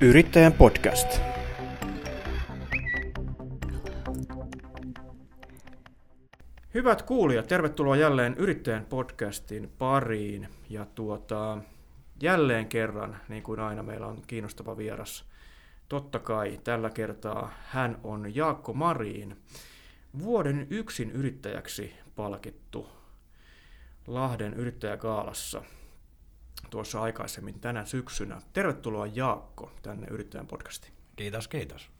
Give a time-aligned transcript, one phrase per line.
[0.00, 1.20] Yrittäjän podcast.
[6.74, 10.48] Hyvät kuulijat, tervetuloa jälleen Yrittäjän podcastin pariin.
[10.70, 11.58] Ja tuota,
[12.22, 15.24] jälleen kerran, niin kuin aina, meillä on kiinnostava vieras.
[15.88, 19.36] Totta kai tällä kertaa hän on Jaakko Mariin,
[20.18, 22.88] vuoden yksin yrittäjäksi palkittu
[24.06, 25.62] Lahden yrittäjäkaalassa
[26.70, 28.40] tuossa aikaisemmin tänä syksynä.
[28.52, 30.92] Tervetuloa Jaakko tänne Yrittäjän podcastiin.
[31.16, 31.90] Kiitos, kiitos.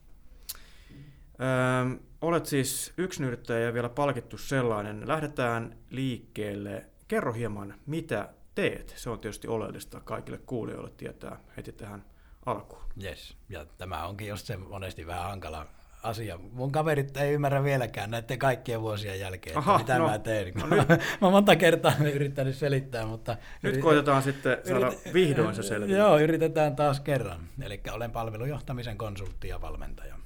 [1.41, 2.95] Öö, olet siis
[3.27, 5.09] yrittäjä ja vielä palkittu sellainen.
[5.09, 6.87] Lähdetään liikkeelle.
[7.09, 8.95] Kerro hieman, mitä teet.
[8.97, 12.05] Se on tietysti oleellista kaikille kuulijoille tietää heti tähän
[12.47, 12.83] alkuun.
[13.03, 13.37] Yes.
[13.49, 15.67] Ja tämä onkin just se monesti vähän hankala
[16.07, 16.39] asia.
[16.53, 20.53] Mun kaverit ei ymmärrä vieläkään näiden kaikkien vuosien jälkeen, Aha, mitä no, mä teen.
[20.55, 20.89] No nyt.
[21.21, 23.37] mä monta kertaa yrittänyt selittää, mutta...
[23.63, 23.83] Nyt yrit...
[23.83, 25.15] koitetaan sitten saada yrit...
[25.15, 25.97] vihdoin se selville.
[25.97, 27.49] Joo, yritetään taas kerran.
[27.63, 30.19] Eli olen palvelujohtamisen konsultti ja valmentaja,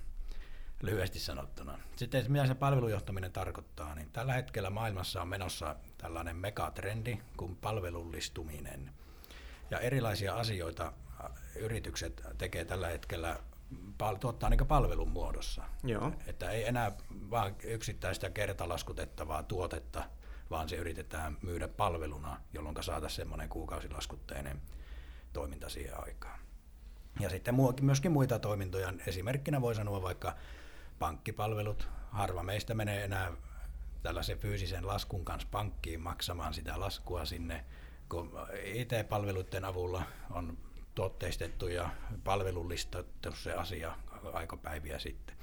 [0.83, 1.79] lyhyesti sanottuna.
[1.97, 8.91] Sitten mitä se palvelujohtaminen tarkoittaa, niin tällä hetkellä maailmassa on menossa tällainen megatrendi kuin palvelullistuminen.
[9.71, 10.93] Ja erilaisia asioita
[11.57, 13.37] yritykset tekee tällä hetkellä
[13.99, 15.65] pal- tuottaa niin palvelun muodossa.
[15.85, 16.13] Joo.
[16.27, 16.93] Että ei enää
[17.31, 20.05] vain yksittäistä kertalaskutettavaa tuotetta,
[20.51, 24.63] vaan se yritetään myydä palveluna, jolloin saataisiin semmoinen kuukausilaskutteinen
[25.33, 26.41] toiminta siihen aikaan.
[27.21, 28.93] Ja sitten myöskin muita toimintoja.
[29.07, 30.35] Esimerkkinä voi sanoa vaikka
[30.99, 31.89] pankkipalvelut.
[32.11, 33.33] Harva meistä menee enää
[34.03, 37.65] tällaisen fyysisen laskun kanssa pankkiin maksamaan sitä laskua sinne,
[38.09, 38.33] kun
[38.65, 40.59] IT-palveluiden avulla on
[41.01, 41.91] tuotteistettu ja
[42.25, 43.97] palvelullistettu se asia
[44.33, 45.37] aikapäiviä sitten.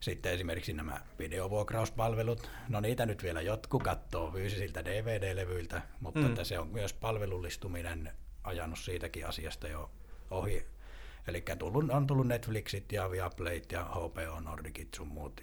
[0.00, 6.26] Sitten esimerkiksi nämä videovuokrauspalvelut, no niitä nyt vielä jotkut katsoo fyysisiltä DVD-levyiltä, mutta mm.
[6.26, 8.12] että se on myös palvelullistuminen
[8.44, 9.90] ajanut siitäkin asiasta jo
[10.30, 10.66] ohi.
[11.26, 11.44] Eli
[11.92, 15.40] on tullut Netflixit ja Viaplayt ja HBO Nordicit sun muut.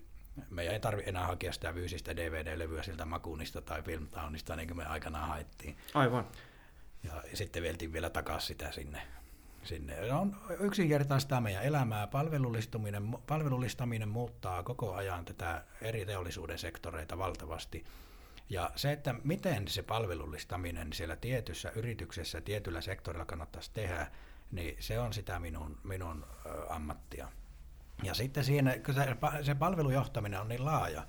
[0.50, 4.86] Me ei tarvitse enää hakea sitä fyysistä DVD-levyä siltä Makuunista tai Filmtownista, niin kuin me
[4.86, 5.78] aikanaan haettiin.
[5.94, 6.28] Aivan.
[7.04, 9.02] Ja sitten vieltiin vielä takaisin sitä sinne.
[9.64, 10.14] Sinne.
[10.14, 12.08] On yksinkertaistaa meidän elämää.
[12.08, 17.86] Palvelullistaminen, palvelullistaminen muuttaa koko ajan tätä eri teollisuuden sektoreita valtavasti.
[18.50, 24.08] Ja se, että miten se palvelullistaminen siellä tietyssä yrityksessä, tietyllä sektorilla kannattaisi tehdä,
[24.52, 26.26] niin se on sitä minun, minun
[26.70, 27.28] ammattia.
[28.04, 28.96] Ja sitten siinä, kun
[29.42, 31.08] se palvelujohtaminen on niin laaja,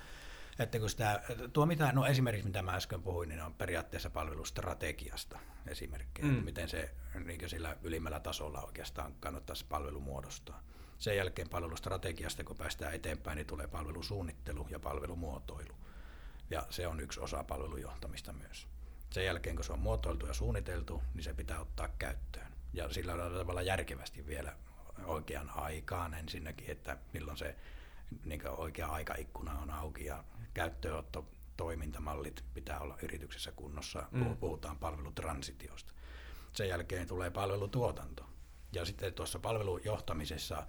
[0.59, 1.23] että kun sitä,
[1.53, 6.33] tuo mitä, no esimerkiksi mitä mä äsken puhuin, niin on periaatteessa palvelustrategiasta esimerkkejä, mm.
[6.33, 6.91] että miten se
[7.25, 10.63] niin sillä ylimmällä tasolla oikeastaan kannattaisi palvelu muodostaa.
[10.99, 15.75] Sen jälkeen palvelustrategiasta, kun päästään eteenpäin, niin tulee palvelusuunnittelu ja palvelumuotoilu.
[16.51, 18.67] Ja se on yksi osa palvelujohtamista myös.
[19.11, 22.53] Sen jälkeen, kun se on muotoiltu ja suunniteltu, niin se pitää ottaa käyttöön.
[22.73, 24.57] Ja sillä tavalla järkevästi vielä
[25.05, 27.57] oikean aikaan ensinnäkin, että milloin se
[28.25, 31.27] niin oikea aikaikkuna on auki ja käyttöönotto
[31.57, 34.37] toimintamallit pitää olla yrityksessä kunnossa, mm.
[34.37, 35.93] puhutaan palvelutransitiosta.
[36.53, 38.27] Sen jälkeen tulee palvelutuotanto.
[38.73, 40.67] Ja sitten tuossa palvelujohtamisessa,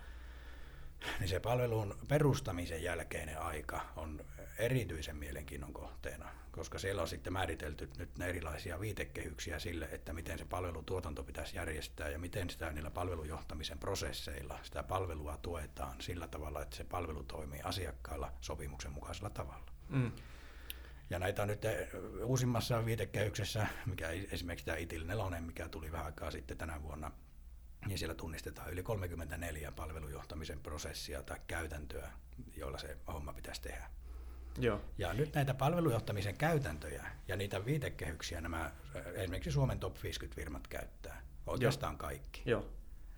[1.19, 4.25] niin se palvelun perustamisen jälkeinen aika on
[4.57, 10.37] erityisen mielenkiinnon kohteena, koska siellä on sitten määritelty nyt ne erilaisia viitekehyksiä sille, että miten
[10.37, 16.61] se palvelutuotanto pitäisi järjestää ja miten sitä niillä palvelujohtamisen prosesseilla sitä palvelua tuetaan sillä tavalla,
[16.61, 19.74] että se palvelu toimii asiakkailla sopimuksen mukaisella tavalla.
[19.89, 20.11] Mm.
[21.09, 21.87] Ja näitä on nyt eh,
[22.23, 27.11] uusimmassa viitekehyksessä, mikä esimerkiksi tämä ITIL 4, mikä tuli vähän aikaa sitten tänä vuonna,
[27.87, 32.11] niin siellä tunnistetaan yli 34 palvelujohtamisen prosessia tai käytäntöä,
[32.57, 33.89] joilla se homma pitäisi tehdä.
[34.59, 34.81] Joo.
[34.97, 40.67] Ja nyt näitä palvelujohtamisen käytäntöjä ja niitä viitekehyksiä nämä eh, esimerkiksi Suomen top 50 firmat
[40.67, 41.21] käyttää.
[41.47, 41.97] Oikeastaan Joo.
[41.99, 42.41] kaikki.
[42.45, 42.69] Joo.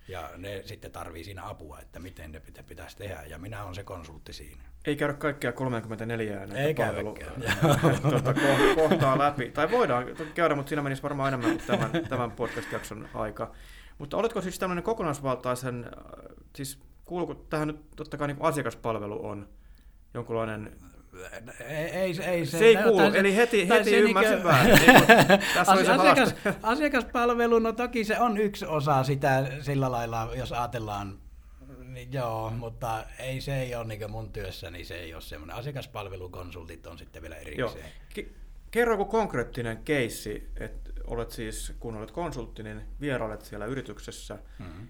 [0.07, 3.83] Ja ne sitten tarvii siinä apua, että miten ne pitäisi tehdä, ja minä olen se
[3.83, 4.63] konsultti siinä.
[4.85, 7.17] Ei käydä kaikkia 34 näitä Ei palvelu,
[8.09, 8.33] tuota,
[8.75, 9.51] kohtaa läpi.
[9.51, 13.51] Tai voidaan käydä, mutta siinä menisi varmaan enemmän kuin tämän, tämän podcast-jakson aika.
[13.97, 15.91] Mutta oletko siis tämmöinen kokonaisvaltaisen, äh,
[16.55, 19.49] siis kuuluuko tähän nyt totta kai niin asiakaspalvelu on
[20.13, 20.77] jonkunlainen
[21.67, 24.77] ei, ei, ei se, se ei kuulu, tämän, eli heti, heti ymmärsin niin väärin.
[25.53, 31.19] Tässä asiakas, asiakaspalvelu, no toki se on yksi osa sitä sillä lailla, jos ajatellaan,
[31.93, 35.55] niin joo, mutta ei se ei ole niin mun työssä, niin se ei ole semmoinen.
[35.55, 37.91] Asiakaspalvelukonsultit on sitten vielä erikseen.
[38.17, 38.25] Joo.
[38.71, 44.87] Kerro joku konkreettinen keissi, että olet siis, kun olet konsultti, niin vierailet siellä yrityksessä, mm-hmm.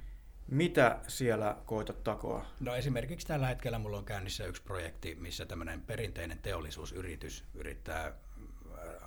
[0.48, 2.46] Mitä siellä koitat takoa?
[2.60, 8.14] No esimerkiksi tällä hetkellä mulla on käynnissä yksi projekti, missä tämmöinen perinteinen teollisuusyritys yrittää äh,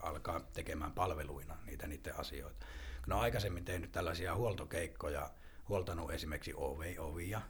[0.02, 2.66] alkaa tekemään palveluina niitä niiden asioita.
[3.06, 5.30] On aikaisemmin tehnyt tällaisia huoltokeikkoja
[5.68, 7.40] huoltanut esimerkiksi OV-ovia,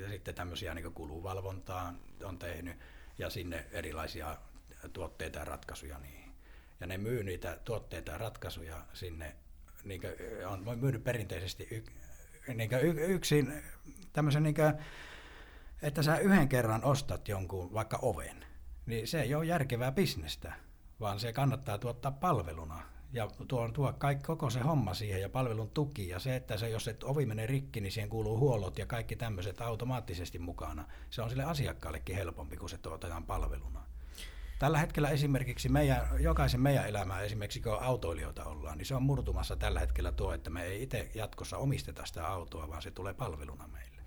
[0.00, 2.76] ja sitten tämmöisiä niin kuluvalvontaa on tehnyt,
[3.18, 4.36] ja sinne erilaisia
[4.92, 6.32] tuotteita ja ratkaisuja niihin.
[6.80, 9.36] Ja ne myy niitä tuotteita ja ratkaisuja sinne,
[9.84, 10.02] niin
[10.46, 11.84] on myynyt perinteisesti
[12.54, 13.62] niin yksin
[14.12, 14.74] tämmöisen, niin kuin,
[15.82, 18.44] että sä yhden kerran ostat jonkun vaikka oven,
[18.86, 20.52] niin se ei ole järkevää bisnestä,
[21.00, 22.82] vaan se kannattaa tuottaa palveluna
[23.12, 26.68] ja tuo, tuo kaikki, koko se homma siihen ja palvelun tuki ja se, että se,
[26.68, 30.84] jos et ovi menee rikki, niin siihen kuuluu huollot ja kaikki tämmöiset automaattisesti mukana.
[31.10, 33.93] Se on sille asiakkaallekin helpompi, kun se tuotetaan palveluna.
[34.58, 39.56] Tällä hetkellä esimerkiksi meidän, jokaisen meidän elämää, esimerkiksi kun autoilijoita ollaan, niin se on murtumassa
[39.56, 43.68] tällä hetkellä tuo, että me ei itse jatkossa omisteta sitä autoa, vaan se tulee palveluna
[43.68, 44.02] meille.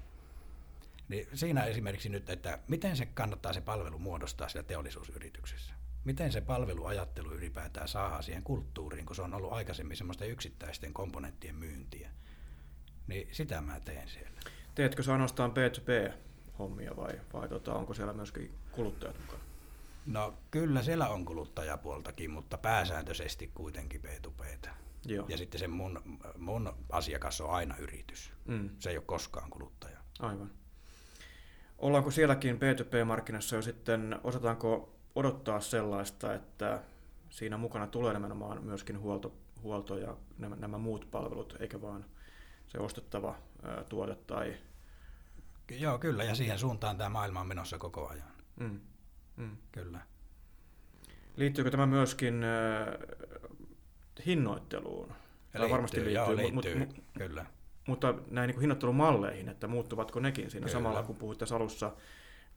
[1.07, 5.73] Niin siinä esimerkiksi nyt, että miten se kannattaa se palvelu muodostaa siellä teollisuusyrityksessä
[6.07, 11.55] miten se palveluajattelu ylipäätään saadaan siihen kulttuuriin, kun se on ollut aikaisemmin semmoista yksittäisten komponenttien
[11.55, 12.09] myyntiä.
[13.07, 14.39] Niin sitä mä teen siellä.
[14.75, 19.43] Teetkö sä ainoastaan B2B-hommia vai, vai tota, onko siellä myöskin kuluttajat mukana?
[20.07, 24.69] No kyllä siellä on kuluttajapuoltakin, mutta pääsääntöisesti kuitenkin B2B.
[25.05, 25.25] Joo.
[25.29, 28.31] Ja sitten se mun, mun asiakas on aina yritys.
[28.45, 28.69] Mm.
[28.79, 29.97] Se ei ole koskaan kuluttaja.
[30.19, 30.51] Aivan.
[31.77, 36.81] Ollaanko sielläkin B2B-markkinassa jo sitten, osataanko odottaa sellaista, että
[37.29, 39.33] siinä mukana tulee nimenomaan myöskin huolto,
[39.63, 42.05] huolto ja nämä, nämä muut palvelut, eikä vaan
[42.67, 44.57] se ostettava ää, tuote tai...
[45.71, 48.31] Joo, kyllä, ja siihen suuntaan tämä maailma on menossa koko ajan.
[48.59, 48.79] Mm.
[49.37, 49.57] Mm.
[49.71, 49.99] Kyllä.
[51.35, 53.17] Liittyykö tämä myöskin äh,
[54.25, 55.13] hinnoitteluun?
[55.53, 57.45] Liittyy, varmasti liittyy, joo, liittyy mut, mut, kyllä.
[57.87, 60.79] Mutta näin niin hinnoittelumalleihin, että muuttuvatko nekin siinä kyllä.
[60.79, 61.91] samalla, kun puhuit tässä alussa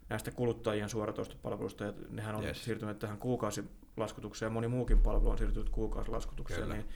[0.08, 2.64] näistä kuluttajien suoratoistopalveluista, ja nehän on yes.
[2.64, 6.74] siirtyneet tähän kuukausilaskutukseen, ja moni muukin palvelu on siirtynyt kuukausilaskutukseen, kyllä.
[6.74, 6.88] niin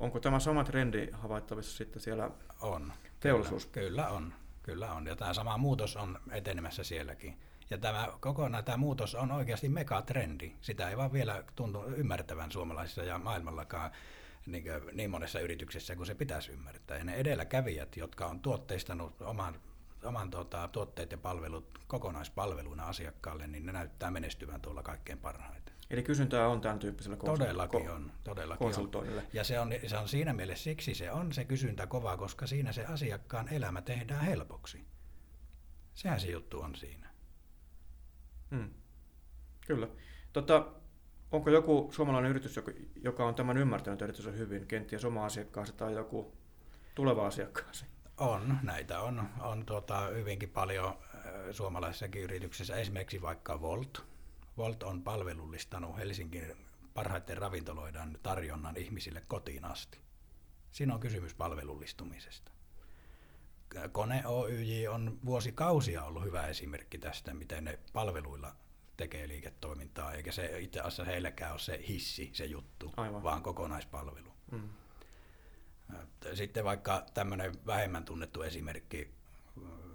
[0.00, 2.30] onko tämä sama trendi havaittavissa sitten siellä
[2.60, 3.66] on, teollisuus?
[3.66, 7.38] Kyllä, kyllä on, kyllä on, ja tämä sama muutos on etenemässä sielläkin.
[7.70, 10.52] Ja tämä kokonaan tämä muutos on oikeasti megatrendi.
[10.60, 13.90] Sitä ei vaan vielä tuntu ymmärtävän suomalaisissa ja maailmallakaan
[14.46, 16.98] niin, niin monessa yrityksessä kuin se pitäisi ymmärtää.
[16.98, 19.60] Ja ne edelläkävijät, jotka on tuotteistanut oman
[20.04, 25.74] oman tuota, tuotteet ja palvelut kokonaispalveluna asiakkaalle, niin ne näyttää menestyvän tuolla kaikkein parhaiten.
[25.90, 28.12] Eli kysyntää on tämän tyyppisellä konsul- Todellakin on.
[28.24, 29.20] Todellakin konsultoinnille.
[29.20, 29.28] On.
[29.32, 32.72] Ja se on, se on siinä mielessä siksi se on se kysyntä kova, koska siinä
[32.72, 34.84] se asiakkaan elämä tehdään helpoksi.
[35.94, 37.10] Sehän se juttu on siinä.
[38.50, 38.70] Hmm.
[39.66, 39.88] Kyllä.
[40.32, 40.66] Tota,
[41.32, 42.60] onko joku suomalainen yritys,
[43.02, 46.32] joka on tämän ymmärtänyt erityisen hyvin, kenties oma asiakkaasi tai joku
[46.94, 47.84] tuleva asiakkaasi?
[48.18, 54.04] On, näitä on, on tuota, hyvinkin paljon äh, suomalaisissakin yrityksissä, esimerkiksi vaikka Volt.
[54.56, 56.56] Volt on palvelullistanut Helsingin
[56.94, 59.98] parhaiten ravintoloiden tarjonnan ihmisille kotiin asti.
[60.70, 62.55] Siinä on kysymys palvelullistumisesta.
[63.92, 68.54] Kone Oyj on vuosikausia ollut hyvä esimerkki tästä, miten ne palveluilla
[68.96, 73.22] tekee liiketoimintaa, eikä se itse asiassa heillekään ole se hissi, se juttu, Aivan.
[73.22, 74.32] vaan kokonaispalvelu.
[74.50, 74.68] Mm.
[76.34, 79.14] Sitten vaikka tämmöinen vähemmän tunnettu esimerkki,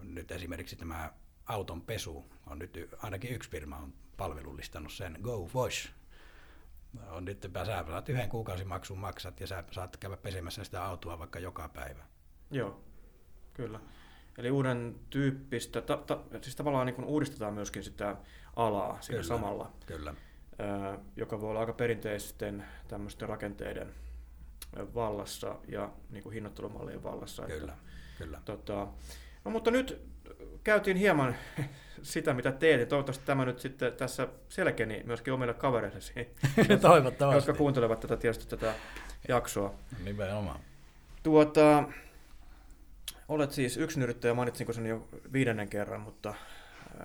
[0.01, 1.13] nyt esimerkiksi tämä
[1.45, 5.92] auton pesu, on nyt ainakin yksi firma on palvelullistanut sen, Go Wash.
[7.10, 11.39] On nyt, sä saat yhden kuukausimaksun maksat ja sä saat käydä pesemässä sitä autoa vaikka
[11.39, 12.04] joka päivä.
[12.51, 12.83] Joo,
[13.65, 13.80] kyllä.
[14.37, 18.15] Eli uuden tyyppistä, ta, ta, siis tavallaan niin uudistetaan myöskin sitä
[18.56, 19.71] alaa siinä kyllä, samalla.
[19.85, 20.13] Kyllä.
[21.15, 23.87] joka voi olla aika perinteisten tämmöisten rakenteiden
[24.75, 27.44] vallassa ja niin kuin hinnoittelumallien vallassa.
[27.44, 27.73] Kyllä, että,
[28.18, 28.41] kyllä.
[28.45, 28.87] Tota,
[29.45, 30.01] no, mutta nyt
[30.63, 31.35] käytiin hieman
[32.01, 36.13] sitä, mitä teet, toivottavasti tämä nyt sitten tässä selkeni myöskin omille kavereillesi,
[37.35, 38.73] jotka kuuntelevat tätä, tietysti tätä
[39.27, 39.73] jaksoa.
[40.03, 40.59] Nimenomaan.
[41.23, 41.83] Tuota,
[43.28, 46.33] olet siis yrittäjä, mainitsinko sen jo viidennen kerran, mutta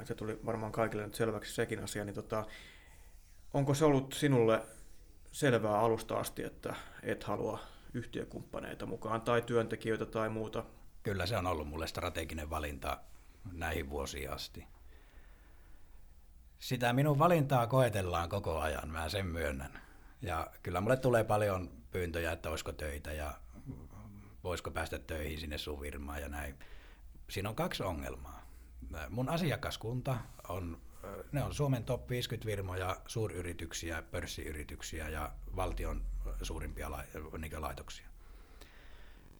[0.05, 2.45] se tuli varmaan kaikille nyt selväksi sekin asia, niin tota,
[3.55, 4.63] onko se ollut sinulle
[5.33, 7.59] selvää alusta asti, että et halua
[7.95, 10.65] yhtiökumppaneita mukaan tai työntekijöitä tai muuta?
[11.03, 12.99] Kyllä se on ollut mulle strateginen valinta
[13.53, 14.67] näihin vuosiin asti.
[16.59, 19.81] Sitä minun valintaa koetellaan koko ajan, mä sen myönnän.
[20.23, 23.35] Ja kyllä mulle tulee paljon pyyntöjä, että olisiko töitä ja
[24.47, 26.59] voisiko päästä töihin sinne sun firmaan ja näin.
[27.31, 28.47] Siinä on kaksi ongelmaa.
[29.11, 30.17] Mun asiakaskunta
[30.49, 30.81] on
[31.33, 36.05] ne on Suomen top 50 firmoja, suuryrityksiä, pörssiyrityksiä ja valtion
[36.43, 36.91] suurimpia
[37.59, 38.07] laitoksia.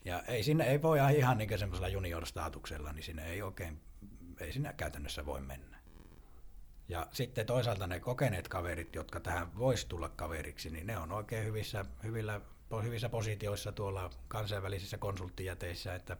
[0.05, 3.81] Ja ei sinne ei voi ihan niin semmoisella junior-statuksella, niin sinne ei oikein,
[4.39, 5.77] ei sinne käytännössä voi mennä.
[6.89, 11.45] Ja sitten toisaalta ne kokeneet kaverit, jotka tähän voisi tulla kaveriksi, niin ne on oikein
[11.45, 12.41] hyvissä, hyvillä
[12.83, 16.17] hyvissä positioissa tuolla kansainvälisissä konsulttijäteissä, että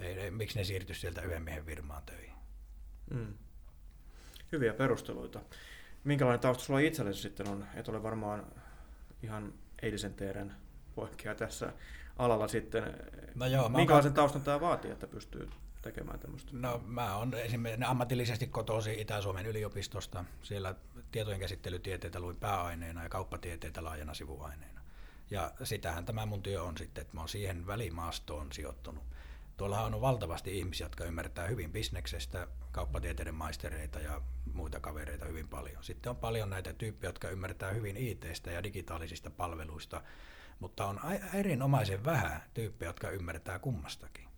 [0.00, 2.34] ei, ei, miksi ne siirtyi sieltä yhden miehen firmaan töihin.
[3.10, 3.34] Mm.
[4.52, 5.40] Hyviä perusteluita.
[6.04, 7.66] Minkälainen tausta sulla itsellesi sitten on?
[7.74, 8.46] Et ole varmaan
[9.22, 10.56] ihan eilisen teidän
[10.94, 11.72] poikkea tässä
[12.16, 12.94] alalla sitten.
[13.34, 15.50] No joo, Minkälaisen taustan tämä vaatii, että pystyy
[15.82, 16.50] tekemään tämmöistä?
[16.52, 20.24] No mä oon esimerkiksi ammatillisesti kotoisin Itä-Suomen yliopistosta.
[20.42, 20.74] Siellä
[21.12, 24.77] tietojen käsittelytieteitä luin pääaineena ja kauppatieteitä laajana sivuaineena.
[25.30, 29.04] Ja sitähän tämä mun työ on sitten, että mä oon siihen välimaastoon sijoittunut.
[29.56, 35.84] Tuolla on valtavasti ihmisiä, jotka ymmärtää hyvin bisneksestä, kauppatieteiden maistereita ja muita kavereita hyvin paljon.
[35.84, 40.02] Sitten on paljon näitä tyyppejä, jotka ymmärtää hyvin ITstä ja digitaalisista palveluista,
[40.60, 41.00] mutta on
[41.34, 44.28] erinomaisen vähän tyyppejä, jotka ymmärtää kummastakin.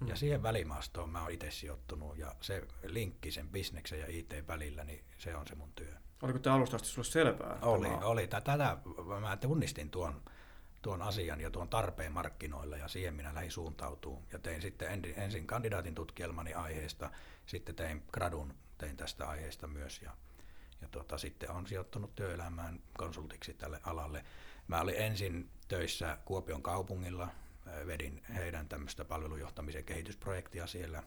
[0.00, 0.08] Mm.
[0.08, 4.84] Ja siihen välimaastoon mä oon itse sijoittunut ja se linkki sen bisneksen ja IT välillä,
[4.84, 6.03] niin se on se mun työ.
[6.24, 7.58] Oliko tämä alusta asti sulle selvää?
[7.62, 7.98] Oli, tämä...
[7.98, 8.26] oli.
[8.26, 8.76] Tätä
[9.20, 10.22] mä tunnistin tuon,
[10.82, 14.22] tuon asian ja tuon tarpeen markkinoilla ja siihen minä lähdin suuntautumaan.
[14.32, 17.10] Ja tein sitten ensin kandidaatin tutkielmani aiheesta,
[17.46, 20.10] sitten tein gradun, tein tästä aiheesta myös ja,
[20.82, 24.24] ja tuota, sitten on sijoittunut työelämään konsultiksi tälle alalle.
[24.68, 27.28] Mä olin ensin töissä Kuopion kaupungilla,
[27.86, 31.02] vedin heidän tämmöistä palvelujohtamisen kehitysprojektia siellä.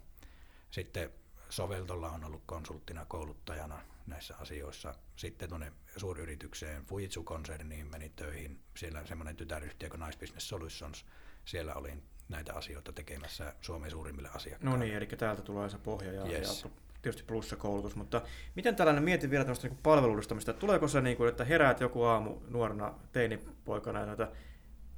[0.72, 1.10] Sitten
[1.50, 4.96] Soveltolla on ollut konsulttina kouluttajana näissä asioissa.
[5.16, 8.60] Sitten tuonne suuryritykseen Fujitsu-konserniin meni töihin.
[8.76, 11.06] Siellä semmoinen tytäryhtiö kuin Nice Business Solutions.
[11.46, 14.78] Siellä olin näitä asioita tekemässä Suomen suurimmille asiakkaille.
[14.78, 16.64] No niin, eli täältä tulee se pohja ja, yes.
[16.64, 16.70] ja
[17.02, 18.22] tietysti plussa koulutus, mutta
[18.56, 22.38] miten tällainen, mietin vielä tämmöistä niin palvelullistamista, tuleeko se niin kuin, että heräät joku aamu
[22.50, 24.32] nuorena teinipoikana, että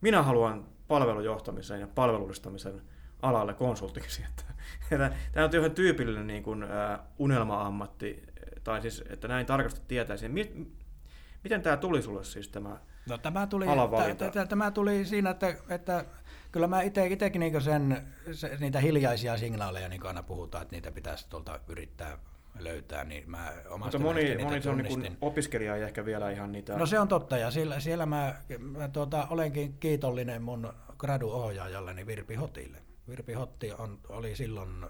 [0.01, 2.82] minä haluan palvelujohtamisen ja palvelullistamisen
[3.22, 4.24] alalle konsultiksi.
[4.28, 4.44] Että,
[5.32, 6.70] tämä on ihan tyypillinen niin kuin, uh,
[7.20, 8.24] unelma-ammatti,
[8.64, 10.32] tai siis, että näin tarkasti tietäisin.
[11.44, 12.78] Miten tämä tuli sulle siis tämä
[13.10, 16.06] No tämä tuli, t- tämä tuli siinä, että, että
[16.52, 20.92] kyllä mä itsekin niin sen, se, niitä hiljaisia signaaleja, niin kuin aina puhutaan, että niitä
[20.92, 22.18] pitäisi tuolta yrittää
[22.60, 26.52] löytää, niin mä omasta Mutta moni, moni se on niin opiskelija ei ehkä vielä ihan
[26.52, 26.78] niitä...
[26.78, 32.36] No se on totta, ja siellä, siellä mä, mä tuota, olenkin kiitollinen mun graduohjaajalleni Virpi
[32.36, 32.78] Hotille.
[33.10, 34.86] Virpi Hotti on, oli silloin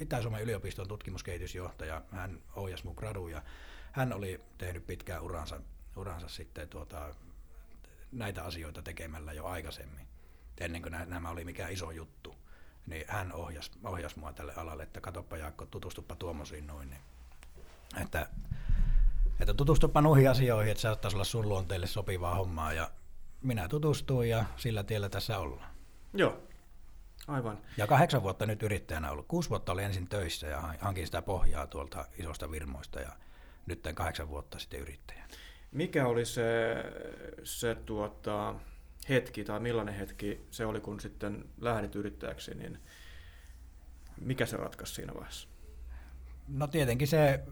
[0.00, 3.42] Itä-Suomen yliopiston tutkimuskehitysjohtaja, hän ohjasi mun gradu, ja
[3.92, 5.60] hän oli tehnyt pitkään uransa,
[5.96, 7.14] uransa sitten tuota,
[8.12, 10.06] näitä asioita tekemällä jo aikaisemmin,
[10.60, 12.44] ennen kuin nämä oli mikään iso juttu
[12.86, 16.90] niin hän ohjasi, ohjasi mua tälle alalle, että katoppa Jaakko, tutustuppa tuommoisiin noin.
[16.90, 17.00] Niin,
[18.02, 18.28] että,
[19.40, 22.72] että tutustuppa noihin asioihin, että saattaisi olla sun luonteelle sopivaa hommaa.
[22.72, 22.90] Ja
[23.42, 25.70] minä tutustuin ja sillä tiellä tässä ollaan.
[26.14, 26.42] Joo,
[27.26, 27.58] aivan.
[27.76, 29.28] Ja kahdeksan vuotta nyt yrittäjänä ollut.
[29.28, 33.12] Kuusi vuotta oli ensin töissä ja hankin sitä pohjaa tuolta isosta virmoista ja
[33.66, 35.24] nyt kahdeksan vuotta sitten yrittäjä.
[35.72, 36.74] Mikä oli se,
[37.44, 38.54] se tuota,
[39.08, 42.78] hetki tai millainen hetki se oli, kun sitten lähdit yrittäjäksi, niin
[44.20, 45.48] mikä se ratkaisi siinä vaiheessa?
[46.48, 47.44] No tietenkin se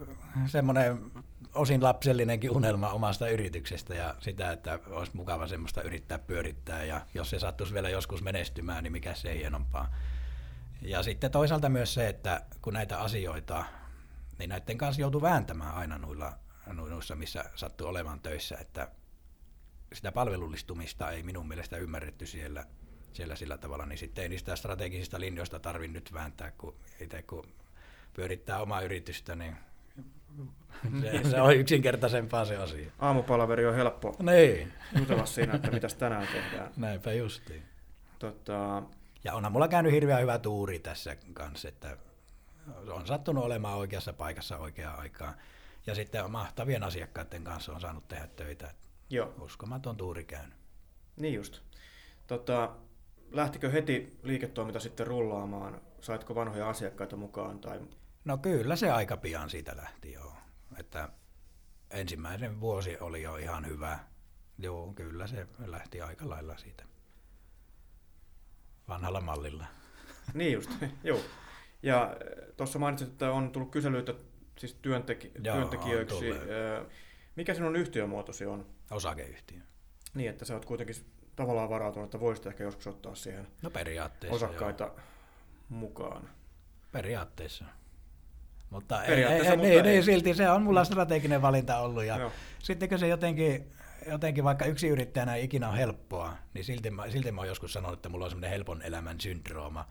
[0.46, 1.12] semmoinen
[1.54, 7.30] osin lapsellinenkin unelma omasta yrityksestä ja sitä, että olisi mukava semmoista yrittää pyörittää ja jos
[7.30, 9.94] se sattuisi vielä joskus menestymään, niin mikä se ei hienompaa.
[10.82, 13.64] Ja sitten toisaalta myös se, että kun näitä asioita,
[14.38, 16.32] niin näiden kanssa joutuu vääntämään aina noilla,
[16.72, 18.88] noissa, missä sattuu olemaan töissä, että
[19.92, 22.66] sitä palvelullistumista ei minun mielestä ymmärretty siellä,
[23.12, 27.61] siellä sillä tavalla, niin sitten ei niistä strategisista linjoista tarvitse nyt vääntää, kun itse kun
[28.14, 29.56] pyörittää omaa yritystä, niin
[31.00, 32.90] se, se on yksinkertaisempaa se asia.
[32.98, 34.72] Aamupalaveri on helppo niin.
[34.98, 36.72] jutella siinä, että mitä tänään tehdään.
[36.76, 37.62] Näinpä justiin.
[38.18, 38.82] Tota...
[39.24, 41.96] Ja onhan mulla käynyt hirveän hyvä tuuri tässä kanssa, että
[42.88, 45.34] on sattunut olemaan oikeassa paikassa oikeaan aikaan.
[45.86, 48.74] Ja sitten mahtavien asiakkaiden kanssa on saanut tehdä töitä.
[49.10, 49.34] Joo.
[49.40, 50.54] Uskomaton tuuri käynyt.
[51.16, 51.60] Niin just.
[52.26, 52.76] Tota,
[53.30, 55.80] lähtikö heti liiketoiminta sitten rullaamaan?
[56.00, 57.58] Saitko vanhoja asiakkaita mukaan?
[57.58, 57.80] Tai...
[58.24, 60.32] No kyllä se aika pian siitä lähti joo.
[60.76, 61.08] Että
[61.90, 63.98] ensimmäisen vuosi oli jo ihan hyvä.
[64.58, 66.84] Joo, kyllä se lähti aika lailla siitä
[68.88, 69.66] vanhalla mallilla.
[70.34, 70.70] Niin just,
[71.04, 71.20] joo.
[71.82, 74.14] Ja eh, tuossa mainitsit, että on tullut kyselyitä
[74.58, 76.30] siis työntek- joo, työntekijöiksi.
[77.36, 78.66] Mikä sinun yhtiömuotosi on?
[78.90, 79.60] Osakeyhtiö.
[80.14, 80.96] Niin, että sä oot kuitenkin
[81.36, 84.96] tavallaan varautunut, että voisit ehkä joskus ottaa siihen no periaatteessa, osakkaita joo.
[85.68, 86.30] mukaan.
[86.92, 87.64] Periaatteessa.
[88.72, 89.82] Mutta, ei, ei, mutta niin, ei.
[89.82, 92.04] Niin, silti se on mulla strateginen valinta ollut.
[92.04, 93.72] Ja sitten kun se jotenkin,
[94.10, 97.72] jotenkin vaikka yksi yrittäjänä ei ikinä ole helppoa, niin silti mä, silti mä oon joskus
[97.72, 99.88] sanonut, että mulla on semmoinen helpon elämän syndrooma.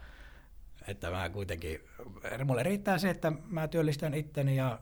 [0.87, 1.79] Että mä kuitenkin,
[2.45, 4.79] mulle riittää se, että mä työllistän itteni ja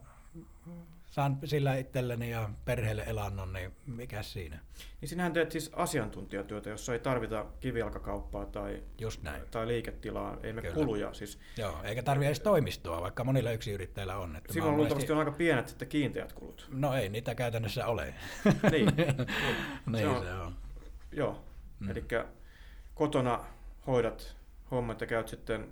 [1.10, 4.60] saan sillä itselleni ja perheelle elannon, niin mikä siinä?
[5.02, 9.42] Niin sinähän teet siis asiantuntijatyötä, jossa ei tarvita kivijalkakauppaa tai, Just näin.
[9.52, 10.74] tai liiketilaa, ei me Kyllä.
[10.76, 11.14] kuluja.
[11.14, 14.36] Siis Joo, eikä tarvi edes toimistoa, vaikka monilla yksiyrittäjillä on.
[14.36, 16.68] Että silloin luultavasti on aika pienet sitten kiinteät kulut.
[16.72, 18.14] No ei niitä käytännössä ole.
[18.72, 20.56] niin, niin Se on- se on.
[21.12, 21.44] joo.
[21.80, 21.90] Mm.
[21.92, 22.04] Eli
[22.96, 23.46] kotona
[23.88, 24.36] hoidat
[24.72, 25.68] hommat ja käyt sitten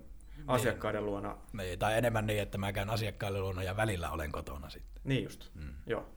[0.48, 1.38] asiakkaiden luona.
[1.54, 5.02] Niin, tai enemmän niin, että mä käyn asiakkaille luona ja välillä olen kotona sitten.
[5.04, 5.74] Niin just, Mm.
[5.86, 6.10] joo.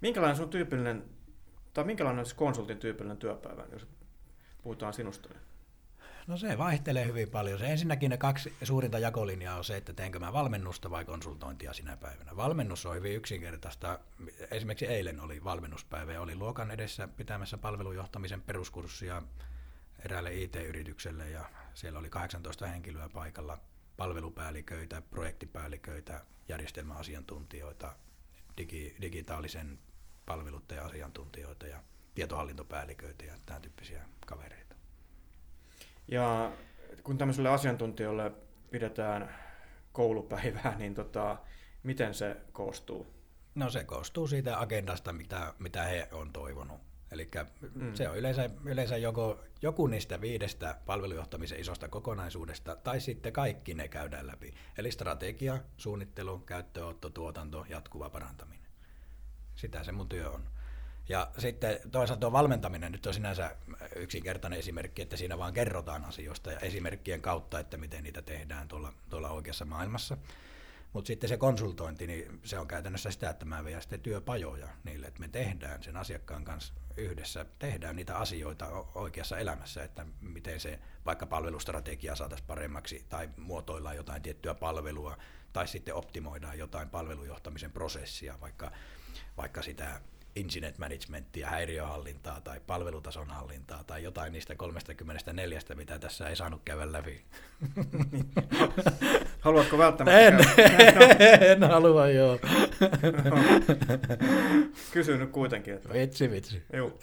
[0.00, 1.04] Minkälainen sun tyypillinen,
[1.74, 3.86] tai minkälainen on siis konsultin tyypillinen työpäivä, jos
[4.62, 5.28] puhutaan sinusta?
[5.28, 5.40] niin?
[6.26, 7.58] No se vaihtelee hyvin paljon.
[7.58, 11.96] Se ensinnäkin ne kaksi suurinta jakolinjaa on se, että teenkö mä valmennusta vai konsultointia sinä
[11.96, 12.36] päivänä.
[12.36, 13.98] Valmennus on hyvin yksinkertaista.
[14.50, 19.22] Esimerkiksi eilen oli valmennuspäivä ja oli luokan edessä pitämässä palvelujohtamisen peruskurssia
[20.04, 21.44] eräälle IT-yritykselle ja
[21.76, 23.58] siellä oli 18 henkilöä paikalla,
[23.96, 27.96] palvelupäälliköitä, projektipäälliköitä, järjestelmäasiantuntijoita,
[28.56, 29.78] digi, digitaalisen
[30.26, 31.82] palveluiden asiantuntijoita ja
[32.14, 34.74] tietohallintopäälliköitä ja tämän tyyppisiä kavereita.
[36.08, 36.52] Ja
[37.02, 38.32] kun tämmöiselle asiantuntijoille
[38.70, 39.34] pidetään
[39.92, 41.38] koulupäivää, niin tota,
[41.82, 43.06] miten se koostuu?
[43.54, 46.80] No se koostuu siitä agendasta, mitä, mitä he on toivonut.
[47.16, 47.30] Eli
[47.74, 47.94] Mm.
[47.94, 53.88] se on yleensä, yleensä joko, joku niistä viidestä palvelujohtamisen isosta kokonaisuudesta, tai sitten kaikki ne
[53.88, 54.54] käydään läpi.
[54.78, 58.66] Eli strategia, suunnittelu, käyttöönotto, tuotanto, jatkuva parantaminen.
[59.54, 60.44] Sitä se mun työ on.
[61.08, 63.56] Ja sitten toisaalta tuo valmentaminen nyt on sinänsä
[63.96, 68.92] yksinkertainen esimerkki, että siinä vaan kerrotaan asioista ja esimerkkien kautta, että miten niitä tehdään tuolla,
[69.10, 70.16] tuolla oikeassa maailmassa.
[70.92, 75.06] Mutta sitten se konsultointi, niin se on käytännössä sitä, että mä vien sitten työpajoja niille,
[75.06, 80.78] että me tehdään sen asiakkaan kanssa yhdessä, tehdään niitä asioita oikeassa elämässä, että miten se
[81.06, 85.18] vaikka palvelustrategia saataisiin paremmaksi tai muotoillaan jotain tiettyä palvelua
[85.52, 88.70] tai sitten optimoidaan jotain palvelujohtamisen prosessia, vaikka,
[89.36, 90.00] vaikka sitä
[90.36, 96.92] incident managementia, häiriöhallintaa tai palvelutason hallintaa tai jotain niistä 34, mitä tässä ei saanut käydä
[96.92, 97.24] läpi.
[99.40, 101.24] Haluatko välttämättä En, käydä?
[101.52, 102.38] en halua joo.
[104.92, 105.74] Kysyn nyt kuitenkin.
[105.74, 106.62] Että, Vitsi, vitsi.
[106.76, 106.98] juu.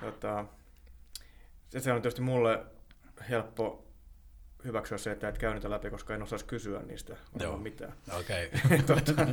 [0.00, 0.44] tota,
[1.68, 2.64] se, se on tietysti mulle
[3.30, 3.84] helppo
[4.64, 7.56] hyväksyä se, että et käy niitä läpi, koska en osaisi kysyä niistä Joo.
[7.56, 7.92] mitään.
[8.20, 8.50] Okei.
[8.86, 9.26] tota,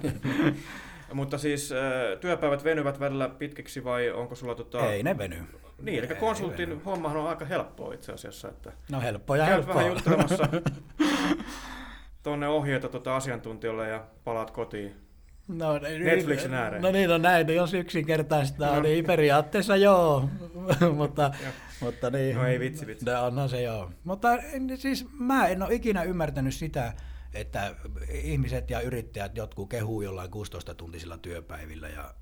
[1.13, 1.73] mutta siis
[2.19, 4.91] työpäivät venyvät välillä pitkiksi vai onko sulla tota...
[4.91, 5.35] Ei ne veny.
[5.81, 6.81] Niin, eli Ei konsultin veny.
[6.85, 9.75] hommahan on aika helppoa itse asiassa, että No helppoa ja helppoa.
[9.75, 10.43] vähän juttelemassa
[12.23, 14.95] tuonne ohjeita tota asiantuntijalle ja palaat kotiin.
[15.57, 16.81] No, Netflixin ääreen.
[16.81, 18.81] No niin, no näin, niin jos yksinkertaista, No.
[18.81, 20.29] niin periaatteessa joo,
[20.95, 21.31] mutta,
[21.81, 22.35] mutta niin.
[22.35, 23.05] No ei vitsi, vitsi.
[23.05, 23.91] No, onhan se joo.
[24.03, 26.93] Mutta en- siis mä en ole ikinä ymmärtänyt sitä,
[27.33, 27.75] että
[28.11, 32.13] ihmiset ja yrittäjät jotkut kehuu jollain 16-tuntisilla työpäivillä ja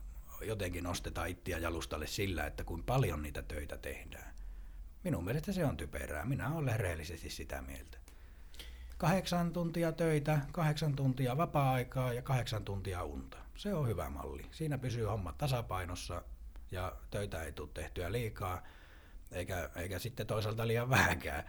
[0.42, 4.34] jotenkin nostetaan ittiä jalustalle sillä, että kuin paljon niitä töitä tehdään.
[5.04, 6.26] Minun mielestä se on typerää.
[6.26, 7.98] Minä olen rehellisesti sitä mieltä.
[9.00, 13.38] Kahdeksan tuntia töitä, kahdeksan tuntia vapaa-aikaa ja kahdeksan tuntia unta.
[13.56, 14.46] Se on hyvä malli.
[14.52, 16.22] Siinä pysyy homma tasapainossa
[16.72, 18.62] ja töitä ei tule tehtyä liikaa,
[19.32, 21.44] eikä, eikä sitten toisaalta liian vähänkään.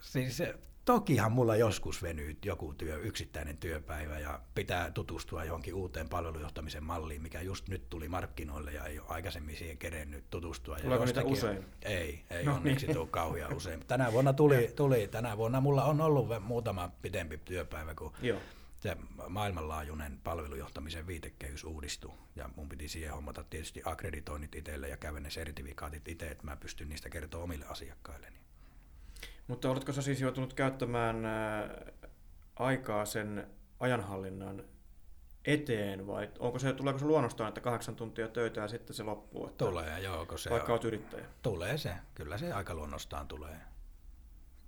[0.00, 0.42] Siis
[0.88, 7.22] tokihan mulla joskus venyy joku työ, yksittäinen työpäivä ja pitää tutustua johonkin uuteen palvelujohtamisen malliin,
[7.22, 10.76] mikä just nyt tuli markkinoille ja ei ole aikaisemmin siihen kerennyt tutustua.
[10.76, 11.64] Ja Tuleeko niitä usein?
[11.82, 12.96] Ei, ei No onneksi niin.
[12.96, 13.84] tule kauhean usein.
[13.86, 18.40] Tänä vuonna tuli, tuli, tänä vuonna mulla on ollut muutama pitempi työpäivä, kun Joo.
[18.80, 18.96] se
[19.28, 22.14] maailmanlaajuinen palvelujohtamisen viitekehys uudistui.
[22.36, 26.56] Ja mun piti siihen hommata tietysti akkreditoinnit itselle ja käydä ne sertifikaatit itse, että mä
[26.56, 28.38] pystyn niistä kertoa omille asiakkailleni.
[29.48, 31.68] Mutta oletko sä siis joutunut käyttämään ää,
[32.56, 33.46] aikaa sen
[33.80, 34.64] ajanhallinnan
[35.44, 39.46] eteen vai onko se, tuleeko se luonnostaan, että kahdeksan tuntia töitä ja sitten se loppuu?
[39.46, 41.26] Että Tulee, joo, kun se vaikka on, olet yrittäjä.
[41.42, 43.56] tulee se, kyllä se aika luonnostaan tulee.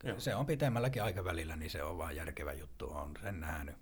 [0.04, 0.20] Joo.
[0.20, 3.76] Se on pitemmälläkin aikavälillä, niin se on vaan järkevä juttu, on sen nähnyt.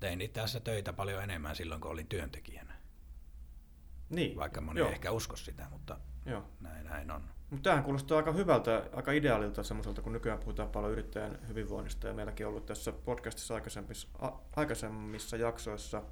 [0.00, 2.74] Tein itse asiassa töitä paljon enemmän silloin, kun olin työntekijänä.
[4.10, 6.44] Niin, Vaikka moni joo, ei ehkä usko sitä, mutta joo.
[6.60, 7.30] näin, näin on.
[7.52, 12.14] Mutta tämähän kuulostaa aika hyvältä, aika ideaalilta semmoiselta, kun nykyään puhutaan paljon yrittäjän hyvinvoinnista ja
[12.14, 16.02] meilläkin on ollut tässä podcastissa aikaisemmissa, a, aikaisemmissa jaksoissa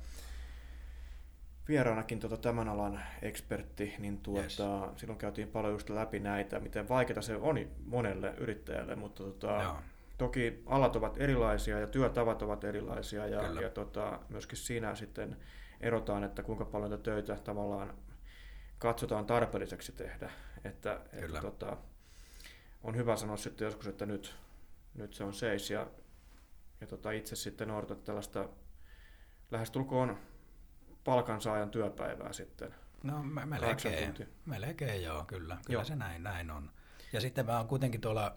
[1.68, 4.56] vieraanakin tota tämän alan ekspertti, niin tuota, Yes.
[4.96, 9.76] silloin käytiin paljon just läpi näitä, miten vaikeaa se on monelle yrittäjälle, mutta tota, Joo.
[10.18, 13.60] toki alat ovat erilaisia ja työtavat ovat erilaisia ja, Kyllä.
[13.60, 15.36] ja tota, myöskin siinä sitten
[15.80, 17.94] erotaan, että kuinka paljon töitä tavallaan
[18.78, 20.30] katsotaan tarpeelliseksi tehdä.
[20.64, 21.40] Että, että Kyllä.
[21.40, 21.76] tota,
[22.82, 24.36] on hyvä sanoa sitten joskus, että nyt,
[24.94, 25.86] nyt se on seis ja,
[26.80, 28.48] ja tota, itse sitten noudatat tällaista
[29.50, 30.18] lähestulkoon
[31.04, 32.74] palkansaajan työpäivää sitten.
[33.02, 34.14] No me- melkein,
[34.46, 35.54] melkein joo, kyllä.
[35.66, 35.84] Kyllä Joo.
[35.84, 36.70] se näin, näin on.
[37.12, 38.36] Ja sitten mä oon kuitenkin tuolla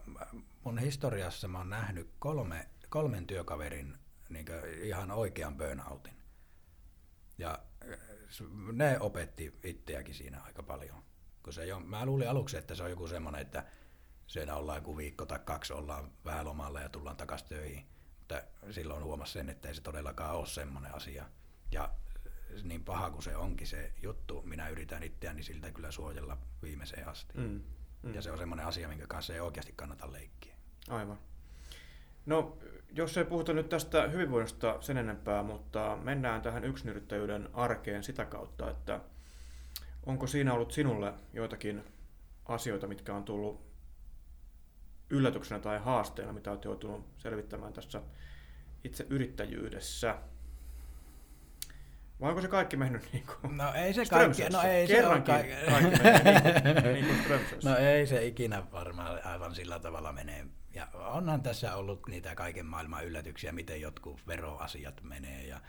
[0.63, 3.97] mun historiassa mä oon nähnyt kolme, kolmen työkaverin
[4.29, 4.45] niin
[4.81, 6.13] ihan oikean burnoutin.
[7.38, 7.59] Ja
[8.29, 11.03] s- ne opetti itseäkin siinä aika paljon.
[11.43, 13.63] Kun se ei ole, mä luulin aluksi, että se on joku semmoinen, että
[14.27, 17.86] siellä ollaan joku viikko tai kaksi, ollaan vähän lomalla ja tullaan takaisin töihin.
[18.19, 21.25] Mutta silloin huomasi sen, että ei se todellakaan ole semmoinen asia.
[21.71, 21.89] Ja
[22.63, 27.38] niin paha kuin se onkin se juttu, minä yritän itseäni siltä kyllä suojella viimeiseen asti.
[27.38, 27.62] Mm.
[28.03, 28.15] Mm.
[28.15, 30.56] Ja se on semmoinen asia, minkä kanssa ei oikeasti kannata leikkiä.
[30.89, 31.19] Aivan.
[32.25, 32.58] No,
[32.91, 38.69] jos ei puhuta nyt tästä hyvinvoinnista sen enempää, mutta mennään tähän yksinyrittäjyyden arkeen sitä kautta,
[38.69, 38.99] että
[40.05, 41.83] onko siinä ollut sinulle joitakin
[42.45, 43.73] asioita, mitkä on tullut
[45.09, 48.01] yllätyksenä tai haasteena, mitä olet joutunut selvittämään tässä
[48.83, 50.17] itse yrittäjyydessä?
[52.21, 55.33] Vai onko se kaikki mennyt niin kuin No ei se kaikki, no ei se Kerrankin
[55.35, 55.71] ole kaikki.
[55.71, 57.59] kaikki menee niin kuin, niin kuin.
[57.63, 60.45] No ei se ikinä varmaan aivan sillä tavalla menee.
[60.73, 65.61] Ja onhan tässä ollut niitä kaiken maailman yllätyksiä, miten jotkut veroasiat menee ja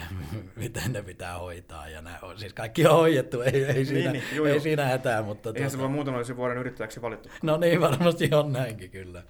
[0.56, 1.88] miten ne pitää hoitaa.
[1.88, 4.62] Ja nää on, siis kaikki on hoidettu, ei, ei, siinä, niin, juu, ei juu.
[4.62, 5.22] siinä hätää.
[5.22, 7.28] Mutta Eihän se tuota- voi muuten olisi vuoden yrittäjäksi valittu.
[7.42, 9.22] No niin, varmasti on näinkin kyllä.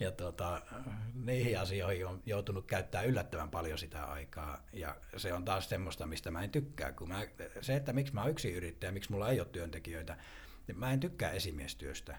[0.00, 0.62] Ja tuota,
[1.14, 4.62] niihin asioihin on joutunut käyttää yllättävän paljon sitä aikaa.
[4.72, 6.92] Ja se on taas semmoista, mistä mä en tykkää.
[6.92, 7.26] Kun mä,
[7.60, 10.16] se, että miksi mä oon yksin yrittäjä, miksi mulla ei ole työntekijöitä,
[10.66, 12.16] niin mä en tykkää esimiestyöstä.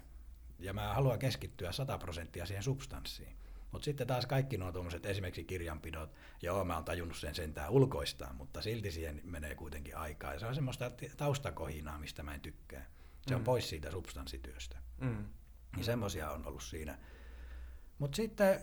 [0.59, 3.38] Ja mä haluan keskittyä 100 prosenttia siihen substanssiin.
[3.71, 8.35] Mutta sitten taas kaikki nuo tuommoiset esimerkiksi kirjanpidot, joo mä oon tajunnut sen sentään ulkoistaan,
[8.35, 10.33] mutta silti siihen menee kuitenkin aikaa.
[10.33, 12.85] Ja se on semmoista taustakohinaa, mistä mä en tykkää.
[13.27, 13.45] Se on Mm.
[13.45, 14.77] pois siitä substanssityöstä.
[15.01, 15.25] Mm.
[15.75, 16.97] Niin semmoisia on ollut siinä.
[17.99, 18.59] Mutta sitten,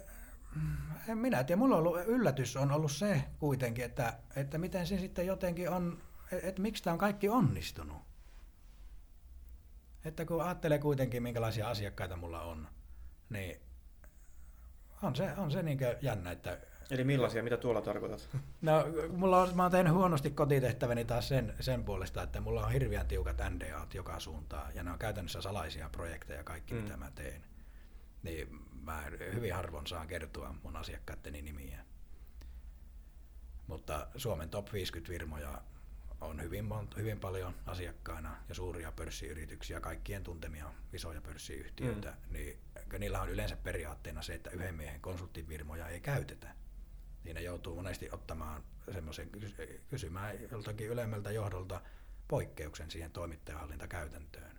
[0.55, 0.77] mm,
[1.09, 4.99] en minä tiedä, mulla on ollut, yllätys on ollut se kuitenkin, että, että miten se
[4.99, 7.99] sitten jotenkin on, että, että miksi tämä on kaikki onnistunut.
[10.05, 12.69] Että kun ajattelee kuitenkin, minkälaisia asiakkaita mulla on,
[13.31, 13.61] niin
[15.07, 16.59] on se, on se niin jännä, että
[16.91, 18.29] Eli millaisia, mitä tuolla tarkoitat?
[18.63, 18.85] No,
[19.17, 23.07] mulla on, mä oon tehnyt huonosti kotitehtäväni taas sen, sen puolesta, että mulla on hirveän
[23.07, 26.79] tiukat NDAt joka suuntaan, ja ne on käytännössä salaisia projekteja kaikki, Mm.
[26.81, 26.85] mm.
[26.85, 27.43] mitä mä teen.
[28.23, 28.49] Niin
[28.83, 29.03] mä
[29.35, 31.79] hyvin harvoin saan kertoa mun asiakkaitteni nimiä.
[33.67, 35.63] Mutta Suomen top 50 firmoja
[36.21, 42.33] on hyvin, hyvin paljon asiakkaina ja suuria pörssiyrityksiä, kaikkien tuntemia isoja pörssiyhtiöitä, mm.
[42.33, 42.59] niin
[42.99, 46.55] niillä on yleensä periaatteena se, että yhden miehen konsulttifirmoja ei käytetä.
[47.23, 51.81] Siinä joutuu monesti ottamaan semmoisen kysy- kysymään joltakin ylemmältä johdolta
[52.29, 54.57] poikkeuksen siihen toimittajahallintakäytäntöön.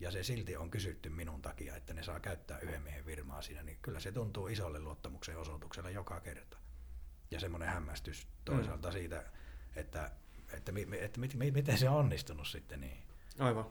[0.00, 3.62] Ja se silti on kysytty minun takia, että ne saa käyttää yhden miehen firmaa siinä,
[3.62, 6.58] niin kyllä se tuntuu isolle luottamuksen osoitukselle joka kerta.
[7.30, 8.92] Ja semmoinen hämmästys toisaalta mm.
[8.92, 9.24] siitä,
[9.76, 10.10] että,
[10.52, 13.02] että, mi, että mit, mi, miten se on onnistunut sitten niin.
[13.38, 13.66] Aivan.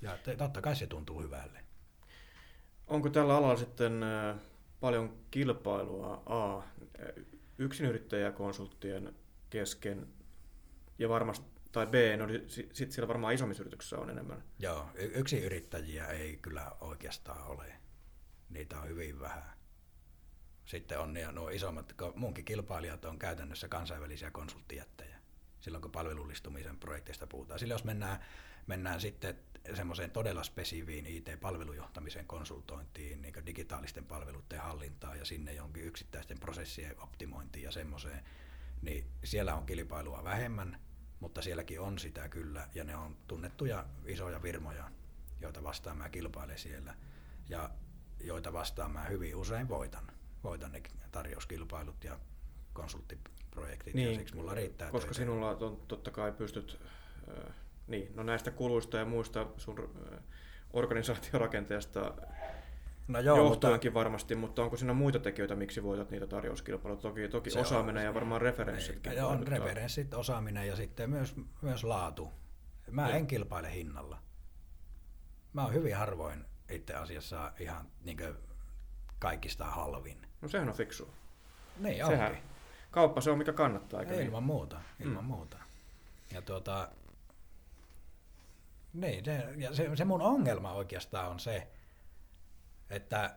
[0.00, 1.64] Ja te, totta kai se tuntuu hyvälle.
[2.86, 4.36] Onko tällä alalla sitten äh,
[4.80, 6.64] paljon kilpailua A, äh,
[7.58, 9.14] yksinyrittäjäkonsulttien
[9.50, 10.06] kesken
[10.98, 14.42] ja varmasti, tai B, no sitten siellä varmaan isommissa yrityksissä on enemmän.
[14.58, 17.72] Joo, y- yksin yrittäjiä ei kyllä oikeastaan ole.
[18.48, 19.60] Niitä on hyvin vähän.
[20.64, 25.09] Sitten on ne, nuo isommat, munkin kilpailijat on käytännössä kansainvälisiä konsulttijättejä,
[25.60, 27.60] silloin kun palvelullistumisen projekteista puhutaan.
[27.60, 28.20] Sillä jos mennään,
[28.66, 29.38] mennään sitten
[29.74, 37.64] semmoiseen todella spesiviin IT-palvelujohtamisen konsultointiin, niin digitaalisten palveluiden hallintaan ja sinne jonkin yksittäisten prosessien optimointiin
[37.64, 38.24] ja semmoiseen,
[38.82, 40.80] niin siellä on kilpailua vähemmän,
[41.20, 44.90] mutta sielläkin on sitä kyllä, ja ne on tunnettuja isoja firmoja,
[45.40, 46.94] joita vastaan mä kilpailen siellä,
[47.48, 47.70] ja
[48.20, 50.12] joita vastaan mä hyvin usein voitan.
[50.44, 52.20] Voitan ne tarjouskilpailut ja
[53.60, 55.18] konsulttiprojektit, ja siksi mulla riittää Niin, Koska töitä.
[55.18, 56.80] sinulla on, totta kai pystyt,
[57.28, 57.54] äh,
[57.86, 60.18] niin, no näistä kuluista ja muista sun äh,
[60.72, 62.00] organisaatiorakenteesta
[63.08, 67.00] no joo, mutta, johtuenkin varmasti, mutta onko siinä muita tekijöitä, miksi voitat niitä tarjouskilpailuja?
[67.02, 69.12] Toki, toki Se on- osaaminen ja varmaan referenssitkin.
[69.12, 72.32] Ei, on referenssit, osaaminen ja sitten myös, myös laatu.
[72.90, 73.16] Mä Joo.
[73.16, 74.18] en kilpaile hinnalla.
[75.52, 78.18] Mä oon hyvin harvoin itse asiassa ihan niin
[79.18, 80.26] kaikista halvin.
[80.42, 81.08] No sehän on fiksua.
[81.78, 82.42] Niin Sehän, onkin.
[82.90, 84.26] Kauppa se on mikä kannattaa, eikö Ei, niin?
[84.26, 85.30] ilman muuta, ilman Mm.
[85.30, 85.56] muuta.
[86.32, 86.88] Ja tuota,
[88.94, 91.68] niin, se, ja se, se mun ongelma oikeastaan on se,
[92.90, 93.32] että äh,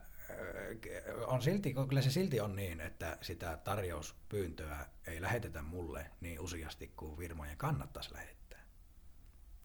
[1.26, 6.92] on silti, kyllä se silti on niin, että sitä tarjouspyyntöä ei lähetetä mulle niin useasti
[6.96, 8.43] kuin firmojen kannattaisi lähettää.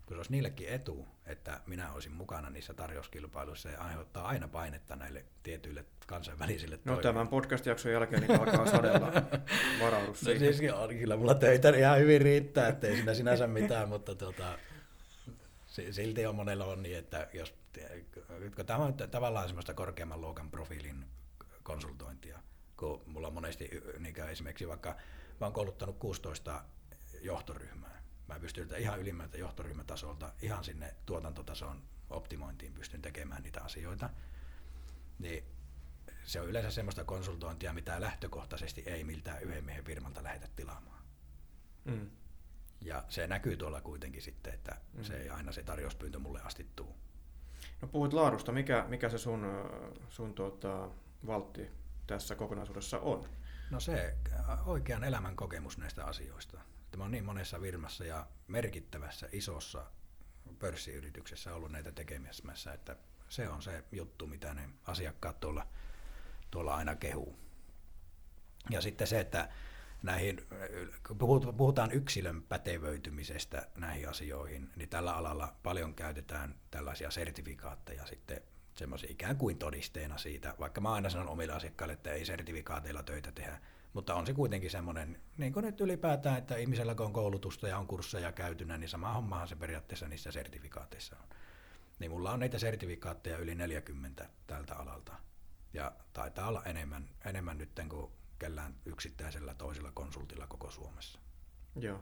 [0.10, 4.96] Kun se olisi niillekin etu, että minä olisin mukana niissä tarjouskilpailuissa ja aiheuttaa aina painetta
[4.96, 7.04] näille tietyille kansainvälisille No toimijoille.
[7.04, 9.12] tämän podcast-jakson jälkeen niin alkaa sadella
[9.84, 14.16] varaudu No siis on, kyllä mulla töitä ihan hyvin riittää, ettei siinä sinänsä mitään, mutta
[14.16, 14.60] tota,
[15.68, 17.54] si- silti on monella on niin, että jos,
[18.56, 21.06] kun tämä on tavallaan semmoista korkeamman luokan profiilin
[21.64, 22.40] konsultointia,
[22.78, 23.70] kun mulla on monesti
[24.00, 24.90] niin esimerkiksi vaikka,
[25.40, 26.64] mä oon kouluttanut 16
[27.22, 27.99] johtoryhmää.
[28.30, 34.10] Mä pystyn ihan ylimmältä johtoryhmätasolta ihan sinne tuotantotason optimointiin pystyn tekemään niitä asioita.
[35.20, 35.44] Niin
[36.24, 41.04] se on yleensä semmoista konsultointia, mitä lähtökohtaisesti ei miltään yhden miehen firmalta lähetä tilaamaan.
[41.86, 42.10] Mm.
[42.82, 45.04] Ja se näkyy tuolla kuitenkin sitten, että mm.
[45.04, 46.96] se ei aina se tarjouspyyntö mulle asti tuu.
[47.82, 48.52] No puhuit laadusta.
[48.52, 49.46] Mikä, mikä se sun,
[50.10, 50.90] sun tuota,
[51.28, 51.72] valtti
[52.08, 53.30] tässä kokonaisuudessa on?
[53.70, 54.18] No se
[54.66, 56.60] oikean elämän kokemus näistä asioista.
[57.00, 59.86] Mä oon niin monessa firmassa ja merkittävässä isossa
[60.60, 62.96] pörssiyrityksessä ollut näitä tekemässä, että
[63.30, 65.68] se on se juttu, mitä ne asiakkaat tuolla,
[66.52, 67.40] tuolla aina kehuu.
[68.70, 69.50] Ja sitten se, että
[70.04, 70.48] näihin,
[71.08, 71.18] kun
[71.58, 78.42] puhutaan yksilön pätevöitymisestä näihin asioihin, niin tällä alalla paljon käytetään tällaisia sertifikaatteja sitten
[78.74, 83.32] semmoisia ikään kuin todisteena siitä, vaikka mä aina sanon omille asiakkaille, että ei sertifikaateilla töitä
[83.32, 83.62] tehdä,
[83.94, 87.78] mutta on se kuitenkin semmoinen, niin kuin nyt ylipäätään, että ihmisellä kun on koulutusta ja
[87.78, 91.38] on kursseja käytynä, niin sama hommahan se periaatteessa niissä sertifikaateissa on.
[92.00, 95.14] Niin mulla on niitä sertifikaatteja yli 40 tältä alalta,
[95.74, 101.20] ja taitaa olla enemmän, enemmän nyt kuin kellään yksittäisellä toisella konsultilla koko Suomessa.
[101.76, 102.00] Joo.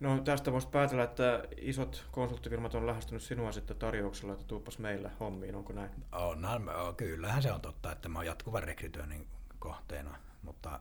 [0.00, 5.10] No tästä voisi päätellä, että isot konsulttifirmat on lähestynyt sinua sitten tarjouksella, että tuuppas meillä
[5.20, 5.90] hommiin, onko näin?
[6.12, 6.62] Onhan,
[6.96, 9.28] kyllähän se on totta, että mä oon jatkuvan rekrytoinnin
[9.62, 10.80] kohteena, mutta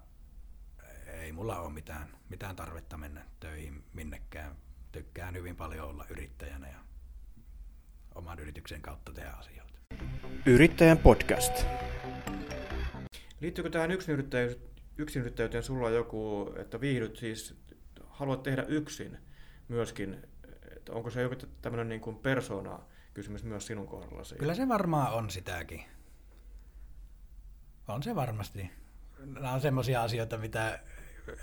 [1.07, 4.55] ei mulla ole mitään, mitään tarvetta mennä töihin minnekään.
[4.91, 6.79] Tykkään hyvin paljon olla yrittäjänä ja
[8.15, 9.79] oman yrityksen kautta tehdä asioita.
[10.45, 11.65] Yrittäjän podcast.
[13.39, 13.91] Liittyykö tähän
[14.97, 17.55] yksinyrittäjyyteen sulla joku, että viihdyt siis,
[18.07, 19.17] haluat tehdä yksin
[19.67, 20.17] myöskin,
[20.77, 22.79] että onko se joku tämmöinen niin kuin persona
[23.13, 24.35] kysymys myös sinun kohdallasi?
[24.35, 25.81] Kyllä se varmaan on sitäkin.
[27.87, 28.71] On se varmasti.
[29.25, 30.79] Nämä on semmoisia asioita, mitä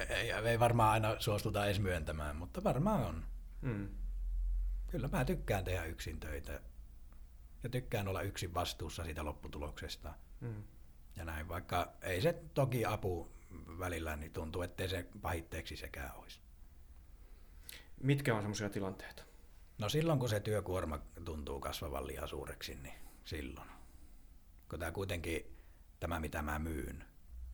[0.09, 3.25] ei, ei varmaan aina suostuta edes myöntämään, mutta varmaan on.
[3.63, 3.89] Mm.
[4.87, 6.61] Kyllä mä tykkään tehdä yksin töitä
[7.63, 10.15] ja tykkään olla yksin vastuussa siitä lopputuloksesta.
[10.41, 10.63] Mm.
[11.17, 13.33] Ja näin, vaikka ei se toki apu
[13.79, 16.41] välillä, niin tuntuu, ettei se pahitteeksi sekään olisi.
[18.03, 19.23] Mitkä on semmoisia tilanteita?
[19.79, 23.69] No silloin, kun se työkuorma tuntuu kasvavan liian suureksi, niin silloin.
[24.71, 25.58] Kun tämä kuitenkin,
[26.01, 27.05] tämä mitä mä myyn,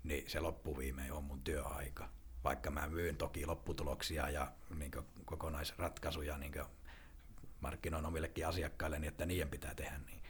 [0.02, 2.08] niin se loppuviimein on mun työaika.
[2.44, 4.90] Vaikka mä myyn toki lopputuloksia ja niin
[5.24, 6.52] kokonaisratkaisuja niin
[7.60, 10.22] markkinoin omillekin asiakkaille, niin että niiden pitää tehdä niin.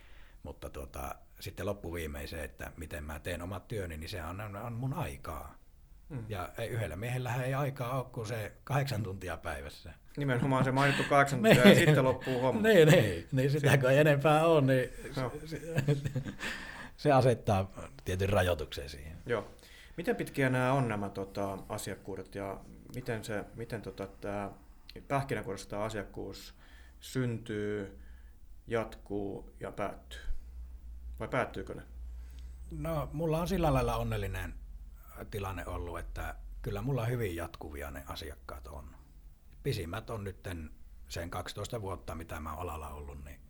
[0.43, 4.73] Mutta tuota, sitten loppuviimein se, että miten mä teen omat työni, niin se on, on
[4.73, 5.55] mun aikaa.
[6.09, 6.25] Mm.
[6.29, 9.93] Ja ei, yhdellä miehellä ei aikaa ole kuin se kahdeksan tuntia päivässä.
[10.17, 12.63] Nimenomaan se mainittu kahdeksan tuntia ja sitten loppuu homma.
[12.63, 15.33] Niin, niin, niin sitä kun ei enempää ole, niin no.
[16.97, 17.71] Se, se asettaa
[18.05, 19.19] tietyn rajoituksen siihen.
[19.27, 19.51] Joo.
[19.97, 22.61] Miten pitkiä nämä on nämä tota, asiakkuudet ja
[22.95, 24.51] miten, se, miten tota, tämä
[25.09, 26.55] pähkinänkuoressa tämä asiakkuus
[27.01, 28.01] syntyy,
[28.67, 30.21] jatkuu ja päättyy?
[31.21, 31.83] Vai päättyykö ne?
[32.71, 34.55] No, mulla on sillä lailla onnellinen
[35.31, 38.97] tilanne ollut, että kyllä mulla hyvin jatkuvia ne asiakkaat on.
[39.63, 40.49] Pisimmät on nyt
[41.09, 43.41] sen 12 vuotta, mitä mä alalla ollut, niin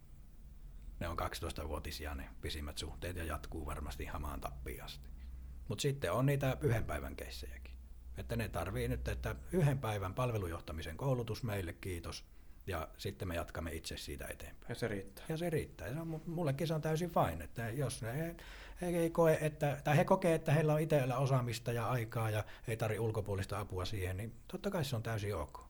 [1.04, 5.08] ne on 12-vuotisia ne pisimmät suhteet ja jatkuu varmasti hamaan tappiin asti.
[5.68, 7.74] Mutta sitten on niitä yhden päivän keissejäkin.
[8.18, 12.24] Että ne tarvii nyt, että yhden päivän palvelujohtamisen koulutus meille, kiitos.
[12.66, 14.68] Ja sitten me jatkamme itse siitä eteenpäin.
[14.68, 15.24] Ja se riittää.
[15.28, 15.88] Ja se riittää.
[15.88, 18.36] Ja mullekin se on täysin fine, että jos ne
[18.80, 22.44] he, ei koe, että, tai he kokee, että heillä on itsellä osaamista ja aikaa ja
[22.68, 25.60] ei tarvi ulkopuolista apua siihen, niin totta kai se on täysin ok.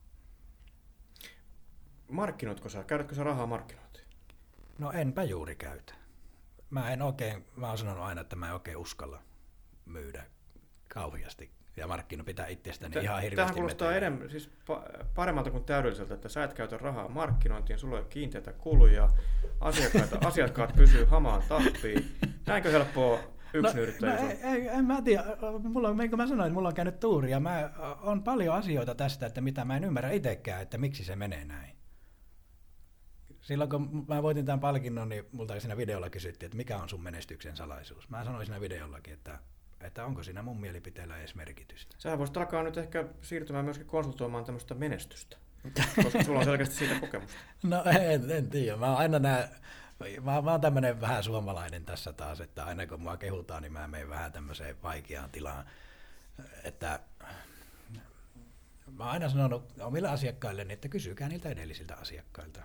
[2.08, 2.84] Markkinoitko sä?
[2.84, 3.83] Käydätkö sä rahaa markkinointiin?
[4.78, 5.94] No enpä juuri käytä.
[6.70, 9.22] Mä en oikein, mä oon sanonut aina, että mä en oikein uskalla
[9.86, 10.24] myydä
[10.88, 14.50] kauheasti ja markkino pitää itsestäni ihan hirveästi Tähän kuulostaa enemmän, siis
[15.14, 19.10] paremmalta kuin täydelliseltä, että sä et käytä rahaa markkinointiin, sulla ei ole kiinteitä kuluja,
[19.60, 22.16] asiakkaat, asiakkaat pysyy hamaan tappiin.
[22.46, 23.18] Näinkö helppoa
[23.54, 25.24] yksin no, no, ei, ei, en mä tiedä,
[25.62, 27.70] mulla on, niin kuin mä sanoin, että mulla on käynyt tuuri ja mä,
[28.02, 31.76] on paljon asioita tästä, että mitä mä en ymmärrä itsekään, että miksi se menee näin.
[33.44, 37.02] Silloin kun mä voitin tämän palkinnon, niin multa siinä videolla kysyttiin, että mikä on sun
[37.02, 38.08] menestyksen salaisuus.
[38.08, 39.38] Mä sanoin siinä videollakin, että
[39.80, 41.96] että onko siinä mun mielipiteellä edes merkitystä.
[41.98, 45.36] Sä voisit alkaa nyt ehkä siirtymään myöskin konsultoimaan tämmöistä menestystä.
[46.02, 47.38] koska sulla on selkeästi siitä kokemusta.
[47.62, 49.48] No en, en tiedä, mä oon aina nää,
[50.22, 53.88] mä, mä oon tämmönen vähän suomalainen tässä taas, että aina kun mua kehutaan, niin mä
[53.88, 55.64] menen vähän tämmöiseen vaikeaan tilaan,
[56.64, 57.00] että
[58.90, 62.60] mä oon aina sanonut omille asiakkaille, että kysykää niiltä edellisiltä asiakkailta.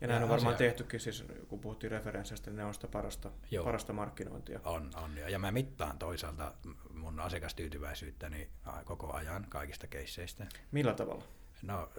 [0.00, 0.66] Ja näin on varmaan asia...
[0.66, 3.64] tehtykin, siis kun puhuttiin referensseistä, niin ne on sitä parasta, Joo.
[3.64, 4.60] parasta markkinointia.
[4.64, 5.16] On, on.
[5.28, 6.54] Ja mä mittaan toisaalta
[6.94, 8.48] mun asiakastyytyväisyyttäni
[8.84, 10.46] koko ajan kaikista keisseistä.
[10.70, 11.24] Millä tavalla?
[11.62, 11.90] No,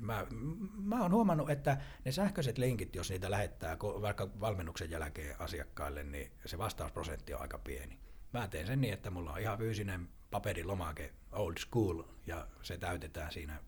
[0.00, 0.26] mä,
[0.76, 6.32] mä oon huomannut, että ne sähköiset linkit, jos niitä lähettää vaikka valmennuksen jälkeen asiakkaille, niin
[6.46, 7.98] se vastausprosentti on aika pieni.
[8.32, 13.32] Mä teen sen niin, että mulla on ihan fyysinen paperilomake old school, ja se täytetään
[13.32, 13.60] siinä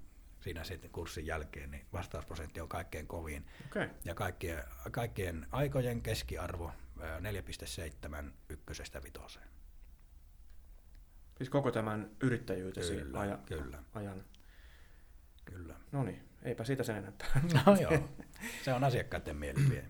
[0.45, 3.47] siinä sitten kurssin jälkeen, niin vastausprosentti on kaikkein kovin.
[3.67, 3.89] Okay.
[4.05, 9.49] Ja kaikkien, kaikkien aikojen keskiarvo 4,7 ykkösestä vitoseen.
[11.37, 13.79] Siis koko tämän yrittäjyytesi kyllä, aja, kyllä.
[13.95, 14.25] ajan?
[15.45, 15.75] Kyllä.
[15.93, 17.29] No niin, eipä siitä sen enempää.
[17.67, 18.09] No joo,
[18.63, 19.85] se on asiakkaiden mielipide.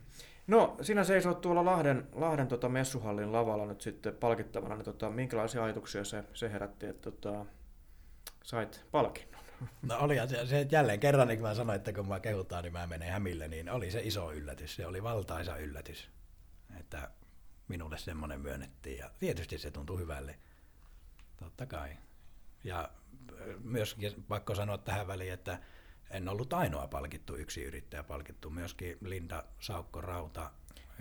[0.46, 5.64] No, sinä seisot tuolla Lahden, Lahden tota messuhallin lavalla nyt sitten palkittavana, niin tota, minkälaisia
[5.64, 7.46] ajatuksia se, se herätti, että tota,
[8.44, 9.33] sait palkinnon?
[9.82, 12.72] No oli se, se jälleen kerran, niin kun mä sanoin, että kun mä kehutaan, niin
[12.72, 14.76] mä menen hämille, niin oli se iso yllätys.
[14.76, 16.10] Se oli valtaisa yllätys,
[16.80, 17.10] että
[17.68, 18.98] minulle semmoinen myönnettiin.
[18.98, 20.38] Ja tietysti se tuntui hyvälle,
[21.36, 21.96] totta kai.
[22.64, 22.90] Ja
[23.62, 25.58] myöskin pakko sanoa tähän väliin, että
[26.10, 28.50] en ollut ainoa palkittu yksi yrittäjä palkittu.
[28.50, 30.50] Myöskin Linda Saukko Rauta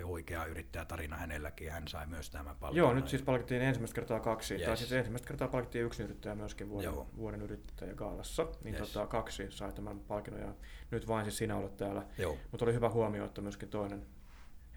[0.05, 2.89] huikea yrittäjätarina hänelläkin, hän sai myös tämän palkinnon.
[2.89, 4.63] Joo, nyt siis palkittiin ensimmäistä kertaa kaksi, yes.
[4.63, 7.09] tai siis ensimmäistä kertaa palkittiin yksi yrittäjä myöskin vuoden, Joo.
[7.17, 8.91] vuoden yrittäjä Gaalassa, niin yes.
[8.91, 10.53] tota, kaksi sai tämän palkinnon ja
[10.91, 12.05] nyt vain siis sinä olet täällä.
[12.51, 14.05] Mutta oli hyvä huomio, että myöskin toinen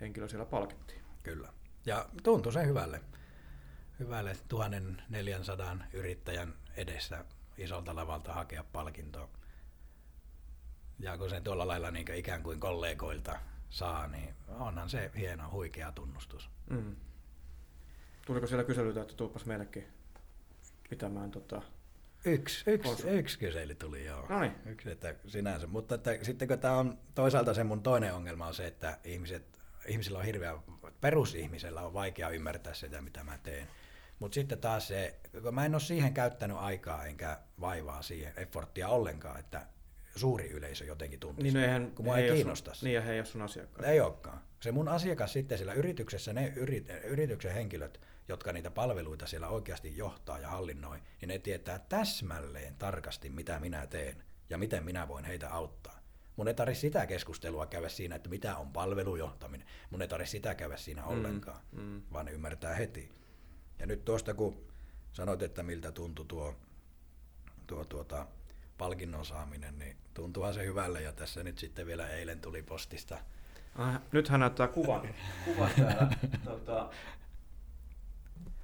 [0.01, 1.01] henkilö siellä palkittiin.
[1.23, 1.49] Kyllä,
[1.87, 3.01] ja tuntui se hyvälle,
[3.99, 7.25] hyvälle 1400 yrittäjän edessä
[7.59, 9.29] isolta lavalta hakea palkintoa.
[10.99, 13.39] Ja kun se tuolla lailla niin ikään kuin kollegoilta
[13.71, 16.51] saa, niin onhan se hieno, huikea tunnustus.
[16.71, 16.97] Mm.
[18.27, 19.87] Tuliko siellä kyselyitä, että tuupas meillekin
[20.91, 21.63] pitämään tota,
[22.27, 24.27] Yksi, yksi, yksi kysely tuli, joo.
[24.29, 24.53] Noniin.
[24.67, 25.67] Yksi, että sinänsä.
[25.67, 29.61] Mutta että, sitten kun tämä on toisaalta se mun toinen ongelma on se, että ihmiset,
[29.87, 30.59] ihmisillä on hirveä,
[31.01, 33.69] perusihmisellä on vaikea ymmärtää sitä, mitä mä teen.
[34.19, 38.89] Mutta sitten taas se, kun mä en ole siihen käyttänyt aikaa enkä vaivaa siihen, efforttia
[38.89, 39.67] ollenkaan, että
[40.17, 42.75] suuri yleisö jotenkin tuntisi, niin no eihän, kun mua ei, ei kiinnosta.
[42.75, 43.89] Sun, niin ja he ei ole sun asiakkaat.
[43.89, 44.41] Ei olekaan.
[44.61, 49.97] Se mun asiakas sitten siellä yrityksessä, ne yrit, yrityksen henkilöt, jotka niitä palveluita siellä oikeasti
[49.97, 55.25] johtaa ja hallinnoi, niin ne tietää täsmälleen tarkasti, mitä minä teen ja miten minä voin
[55.25, 56.01] heitä auttaa.
[56.37, 59.67] Mun ei tarvitse sitä keskustelua käydä siinä, että mitä on palvelujohtaminen.
[59.91, 62.03] Mun ei tarvitse sitä käydä siinä mm, ollenkaan, mm.
[62.13, 63.13] vaan ne ymmärtää heti.
[63.79, 64.67] Ja nyt tuosta kun
[65.13, 66.55] sanoit, että miltä tuntui tuo,
[67.67, 68.27] tuo tuota,
[68.79, 73.19] palkinnon saaminen, niin tuntuuhan se hyvälle ja tässä nyt sitten vielä eilen tuli postista.
[73.77, 75.09] Ah, nyt hän näyttää kuvan,
[75.45, 76.09] kuvan täällä.
[76.45, 76.89] tota,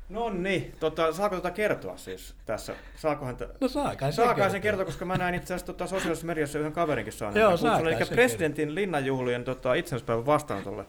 [0.08, 2.74] No niin, tota, saako tota kertoa siis tässä?
[2.96, 6.26] Saakohan t- no saakaan sen, saakaan sen kertoa, koska mä näin itse asiassa tota, sosiaalisessa
[6.26, 7.38] mediassa yhden kaverinkin saanut.
[7.38, 8.74] Joo, saakaan Eli presidentin kertoo.
[8.74, 10.84] linnanjuhlien tota, itsenäispäivän vastaanotolle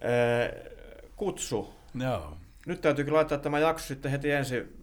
[0.00, 0.70] ee,
[1.16, 1.74] kutsu.
[1.94, 2.36] Joo.
[2.66, 4.81] Nyt täytyykin laittaa tämä jakso sitten heti ensi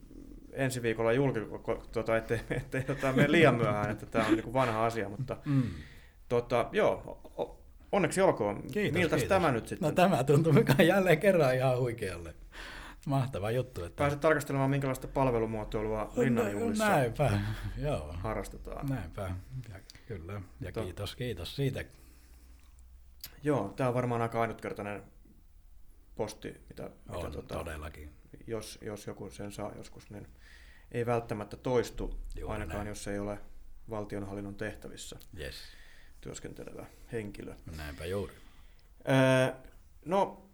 [0.53, 1.39] ensi viikolla julki,
[1.91, 5.63] tota, ettei, ettei tota, mene liian myöhään, että tämä on niin vanha asia, mutta mm.
[6.29, 7.21] tota, joo,
[7.91, 8.63] onneksi olkoon.
[8.71, 9.89] Kiitos, Miltä tämä nyt sitten?
[9.89, 12.35] No tämä tuntuu mikä jälleen kerran ihan huikealle.
[13.05, 13.83] Mahtava juttu.
[13.83, 13.97] Että...
[13.97, 17.39] Pääset tarkastelemaan, minkälaista palvelumuotoilua Linnanjuhlissa no, näinpä,
[17.77, 18.13] joo.
[18.17, 18.89] harrastetaan.
[18.89, 19.31] Näinpä,
[19.69, 20.41] ja, kyllä.
[20.62, 20.83] Ja to...
[20.83, 21.85] kiitos, kiitos siitä.
[23.43, 25.03] Joo, tämä on varmaan aika ainutkertainen
[26.15, 28.13] posti, mitä, on, mitä tota, todellakin.
[28.47, 30.27] Jos, jos joku sen saa joskus, niin
[30.91, 32.88] ei välttämättä toistu, Juuri ainakaan näin.
[32.88, 33.39] jos ei ole
[33.89, 35.56] valtionhallinnon tehtävissä yes.
[36.21, 37.56] työskentelevä henkilö.
[37.78, 38.34] Näinpä juuri.
[39.10, 39.56] Öö,
[40.06, 40.49] no,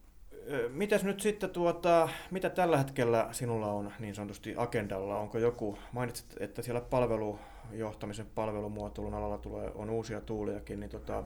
[0.70, 5.20] mitäs nyt sitten, tuota, mitä tällä hetkellä sinulla on niin sanotusti agendalla?
[5.20, 11.24] Onko joku, mainitsit, että siellä palvelujohtamisen palvelumuotoilun alalla tulee, on uusia tuuliakin, niin tota,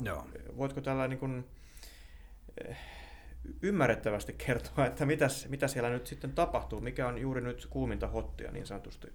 [0.57, 1.45] voitko tällä niin kuin,
[3.61, 8.51] ymmärrettävästi kertoa, että mitäs, mitä siellä nyt sitten tapahtuu, mikä on juuri nyt kuuminta hottia
[8.51, 9.13] niin sanotusti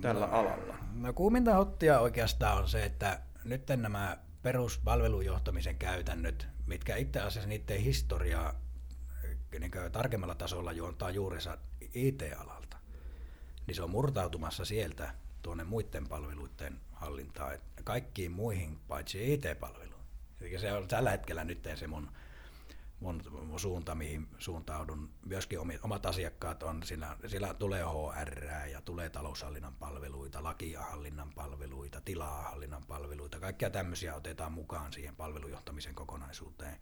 [0.00, 0.76] tällä no, alalla?
[0.94, 7.80] No kuuminta hottia oikeastaan on se, että nyt nämä peruspalvelujohtamisen käytännöt, mitkä itse asiassa niiden
[7.80, 8.54] historiaa
[9.58, 11.58] niin tarkemmalla tasolla juontaa juurensa
[11.94, 12.76] IT-alalta,
[13.66, 19.90] niin se on murtautumassa sieltä tuonne muiden palveluiden hallintaan, kaikkiin muihin paitsi IT-palveluihin.
[20.40, 22.10] Eli se on tällä hetkellä nyt se mun
[23.00, 23.22] mun,
[23.56, 25.10] suunta, mihin suuntaudun.
[25.26, 32.84] Myöskin omat asiakkaat on, sillä, sillä tulee HR ja tulee taloushallinnan palveluita, lakiahallinnan palveluita, tilaahallinnan
[32.88, 33.40] palveluita.
[33.40, 36.76] Kaikkia tämmöisiä otetaan mukaan siihen palvelujohtamisen kokonaisuuteen.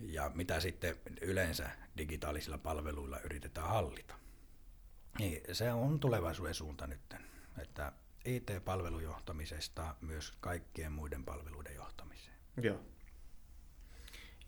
[0.00, 4.14] Ja mitä sitten yleensä digitaalisilla palveluilla yritetään hallita.
[5.18, 7.14] Niin, se on tulevaisuuden suunta nyt,
[7.58, 7.92] että
[8.24, 12.36] IT-palvelujohtamisesta myös kaikkien muiden palveluiden johtamiseen.
[12.62, 12.80] Joo.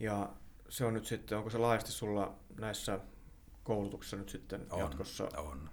[0.02, 0.32] Ja
[0.68, 3.00] se on nyt sitten, onko se laajasti sulla näissä
[3.64, 5.28] koulutuksissa nyt sitten on, jatkossa?
[5.36, 5.70] On,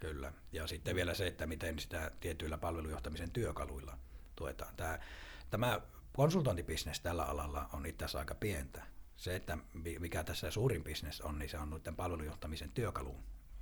[0.00, 0.32] kyllä.
[0.52, 3.98] Ja sitten vielä se, että miten sitä tietyillä palvelujohtamisen työkaluilla
[4.36, 4.76] tuetaan.
[4.76, 4.98] Tämä,
[5.50, 5.80] tämä
[6.12, 8.86] konsultointibisnes tällä alalla on itse asiassa aika pientä.
[9.16, 9.58] Se, että
[9.98, 13.16] mikä tässä suurin bisnes on, niin se on noiden palvelujohtamisen työkalu,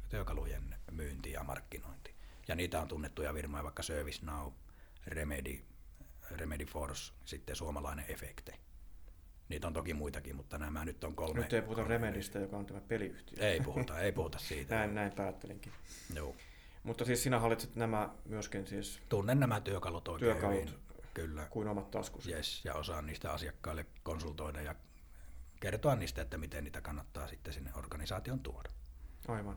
[0.08, 2.14] työkalujen myynti ja markkinointi.
[2.48, 4.52] Ja niitä on tunnettuja firmoja, vaikka ServiceNow,
[5.06, 5.64] Remedy,
[6.30, 8.65] Remedy Force, sitten suomalainen Efekte.
[9.49, 11.40] Niitä on toki muitakin, mutta nämä nyt on kolme.
[11.40, 13.49] Nyt ei puhuta kolme Remedistä, joka on tämä peliyhtiö.
[13.49, 14.74] Ei puhuta, ei puhuta siitä.
[14.76, 15.72] näin, näin päättelinkin.
[16.14, 16.36] Joo.
[16.82, 20.74] Mutta siis sinä hallitset nämä myöskin siis Tunnen nämä työkalut oikein työkalut hyvin.
[21.14, 21.47] Kyllä.
[21.51, 22.32] kuin omat taskusi.
[22.32, 24.74] Yes, ja osaan niistä asiakkaille konsultoida ja
[25.61, 28.70] kertoa niistä, että miten niitä kannattaa sitten sinne organisaation tuoda.
[29.28, 29.57] Aivan.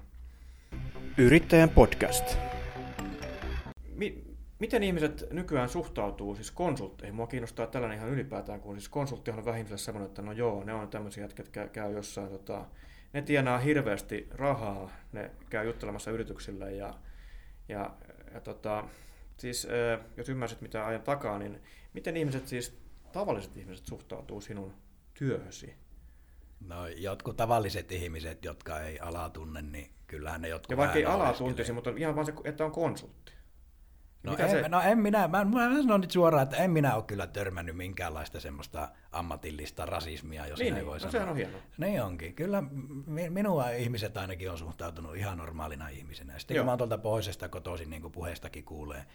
[1.18, 2.38] Yrittäjän podcast.
[3.96, 4.29] Mi-
[4.60, 7.16] miten ihmiset nykyään suhtautuu siis konsultteihin?
[7.16, 10.64] Mua kiinnostaa tällainen ihan ylipäätään, kun siis konsulttihan on vähän ihmiselle semmoinen, että no joo,
[10.64, 12.66] ne on tämmöisiä, jotka käy jossain, tota,
[13.14, 16.94] ne tienaa hirveästi rahaa, ne käy juttelemassa yrityksille ja,
[17.70, 17.96] ja,
[18.34, 18.84] ja tota,
[19.38, 19.68] siis
[20.18, 21.62] jos ymmärsit mitä ajan takaa, niin
[21.94, 22.78] miten ihmiset siis,
[23.12, 24.74] tavalliset ihmiset suhtautuu sinun
[25.14, 25.76] työhösi?
[26.68, 31.06] No jotkut tavalliset ihmiset, jotka ei alaa tunne, niin kyllähän ne jotkut Ja vaikka ei
[31.06, 33.39] alaa tuntisi, mutta ihan vaan se, että on konsultti.
[34.24, 36.96] No Mitä en, se- no en minä, mä, mä sanon nyt suoraan, että en minä
[36.96, 40.88] ole kyllä törmännyt minkäänlaista semmoista ammatillista rasismia, jos Niin, näin niin.
[40.88, 41.12] voi No sanoa.
[41.12, 41.62] sehän on hienoa.
[41.78, 42.34] Niin onkin.
[42.36, 42.64] Kyllä
[43.06, 46.40] mi- minua ihmiset ainakin on suhtautunut ihan normaalina ihmisenä.
[46.40, 46.62] Sitten Joo.
[46.64, 49.06] kun mä oon tuolta pohjoisesta kotoisin, niin kuin puheestakin kuulee,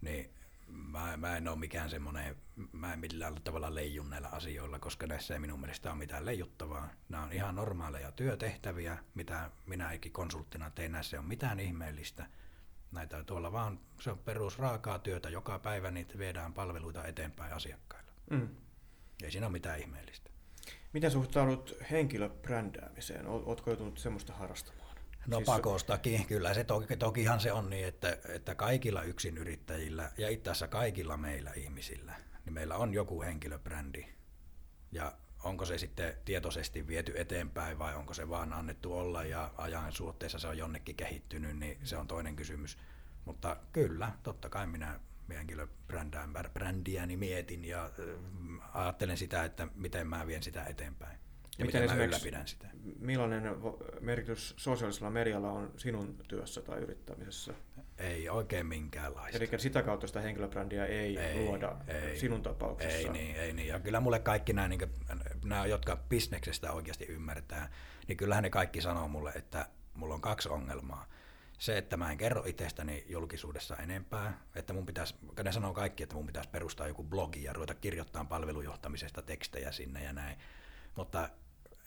[0.00, 0.30] niin
[0.68, 2.36] mä, mä en ole mikään semmoinen,
[2.72, 6.88] mä en millään tavalla leijun näillä asioilla, koska näissä ei minun mielestä ole mitään leijuttavaa.
[7.08, 10.92] Nämä on ihan normaaleja työtehtäviä, mitä minä eikin konsulttina teen.
[10.92, 12.26] Näissä ei ole mitään ihmeellistä.
[12.92, 15.30] Näitä tuolla vaan, se on perus raakaa työtä.
[15.30, 18.10] Joka päivä niitä viedään palveluita eteenpäin asiakkaille.
[18.30, 18.48] Mm.
[19.22, 20.30] Ei siinä ole mitään ihmeellistä.
[20.92, 23.26] Miten suhtaudut henkilöbrändäämiseen?
[23.26, 24.96] O- Ootko joutunut semmoista harrastamaan?
[25.26, 25.56] No Siis- siis...
[25.56, 30.68] pakostakin, kyllä se toki, tokihan se on niin, että, että kaikilla yksinyrittäjillä ja itse asiassa
[30.68, 32.14] kaikilla meillä ihmisillä,
[32.44, 34.06] niin meillä on joku henkilöbrändi.
[34.92, 35.12] Ja
[35.44, 40.38] onko se sitten tietoisesti viety eteenpäin vai onko se vaan annettu olla ja ajan suhteessa
[40.38, 42.78] se on jonnekin kehittynyt, niin se on toinen kysymys.
[43.24, 47.90] Mutta kyllä, totta kai minä henkilöbrändiäni mietin ja
[48.72, 51.18] ajattelen sitä, että miten mä vien sitä eteenpäin.
[51.58, 52.68] Ja, miten, mä ylläpidän sitä.
[52.98, 53.42] Millainen
[54.00, 57.54] merkitys sosiaalisella medialla on sinun työssä tai yrittämisessä?
[57.98, 59.38] Ei oikein minkäänlaista.
[59.38, 62.18] Eli sitä kautta sitä henkilöbrändiä ei, Ei, luoda ei.
[62.18, 62.98] sinun tapauksessa.
[62.98, 63.68] Ei niin, ei niin.
[63.68, 64.80] Ja kyllä mulle kaikki nämä, niin
[65.44, 67.70] nämä, jotka bisneksestä oikeasti ymmärtää,
[68.08, 71.06] niin kyllähän ne kaikki sanoo mulle, että mulla on kaksi ongelmaa.
[71.58, 76.14] Se, että mä en kerro itsestäni julkisuudessa enempää, että mun pitäisi, ne sanoo kaikki, että
[76.14, 80.38] mun pitäisi perustaa joku blogi ja ruveta kirjoittamaan palvelujohtamisesta tekstejä sinne ja näin.
[80.96, 81.28] Mutta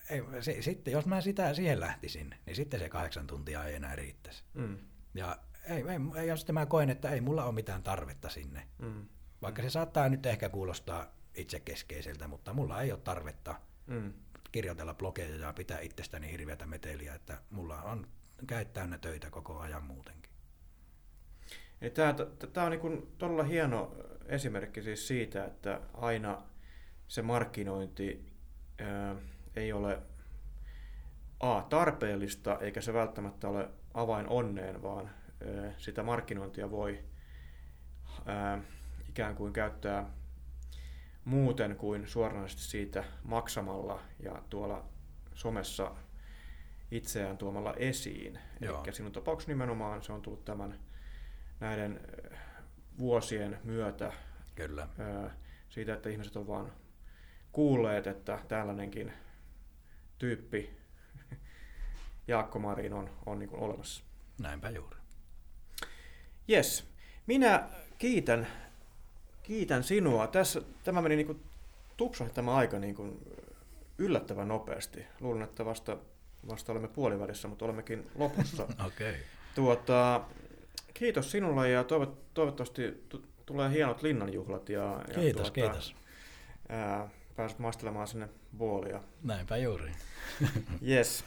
[0.09, 3.95] ei, se, sitten jos mä sitä siihen lähtisin, niin sitten se kahdeksan tuntia ei enää
[3.95, 4.43] riittäisi.
[4.53, 4.77] Mm.
[5.13, 5.37] Ja
[5.69, 5.83] ei,
[6.17, 8.67] ei, ja sitten mä koen, että ei mulla ole mitään tarvetta sinne.
[8.79, 9.05] Mm.
[9.41, 13.55] Vaikka se saattaa nyt ehkä kuulostaa itsekeskeiseltä, mutta mulla ei ole tarvetta
[13.87, 14.13] Mm.
[14.51, 18.07] kirjoitella blogeja ja pitää itsestäni hirveätä meteliä, että mulla on
[18.47, 20.31] kädet täynnä töitä koko ajan muutenkin.
[21.93, 22.13] Tämä,
[22.53, 23.95] tämä on niin todella hieno
[24.25, 26.43] esimerkki siis siitä, että aina
[27.07, 28.25] se markkinointi
[28.79, 29.15] ää,
[29.55, 30.01] ei ole
[31.39, 37.03] A, tarpeellista, eikä se välttämättä ole avain onneen, vaan ää, sitä markkinointia voi
[38.25, 38.61] ää,
[39.09, 40.09] ikään kuin käyttää
[41.25, 44.85] muuten kuin suoranaisesti siitä maksamalla ja tuolla
[45.33, 45.91] somessa
[46.91, 48.39] itseään tuomalla esiin.
[48.61, 50.79] Eli sinun tapauksessa nimenomaan se on tullut tämän
[51.59, 52.01] näiden
[52.97, 54.13] vuosien myötä
[54.55, 54.87] Kyllä.
[54.99, 55.35] ää,
[55.69, 56.71] siitä, että ihmiset on vaan
[57.55, 59.13] kuulleet, että tällainenkin
[60.17, 60.69] tyyppi
[62.27, 64.03] Jaakko Marin on, on niin olemassa.
[64.41, 64.97] Näinpä juuri.
[66.49, 66.87] Yes,
[67.27, 68.47] minä kiitän,
[69.43, 70.27] kiitän sinua.
[70.27, 71.41] Tässä, tämä meni niin kuin,
[72.33, 73.19] tämä aika niin kuin
[73.97, 75.05] yllättävän nopeasti.
[75.19, 75.97] Luulen, että vasta,
[76.47, 78.63] vasta olemme puolivälissä, mutta olemmekin lopussa.
[78.87, 79.09] Okei.
[79.09, 79.21] Okay.
[79.55, 80.21] Tuota,
[80.93, 84.69] kiitos sinulle ja toivot, toivottavasti t- tulee hienot linnanjuhlat.
[84.69, 85.95] Ja, ja Kiitos, tuota, kiitos.
[86.69, 89.03] Ää, pääset maistelemaan sinne vuolia.
[89.23, 89.91] Näinpä juuri.
[90.89, 91.23] yes.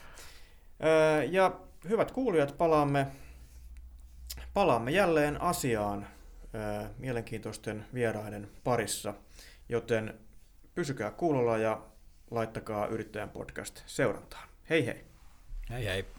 [1.31, 3.07] Ja hyvät kuulijat, palaamme,
[4.55, 6.07] palaamme jälleen asiaan
[6.99, 9.15] mielenkiintoisten vieraiden parissa,
[9.69, 10.15] joten
[10.75, 11.83] pysykää kuulolla ja
[12.31, 14.49] laittakaa Yrittäjän podcast seurantaan.
[14.71, 15.05] Hei hei!
[15.71, 16.18] Hei hei!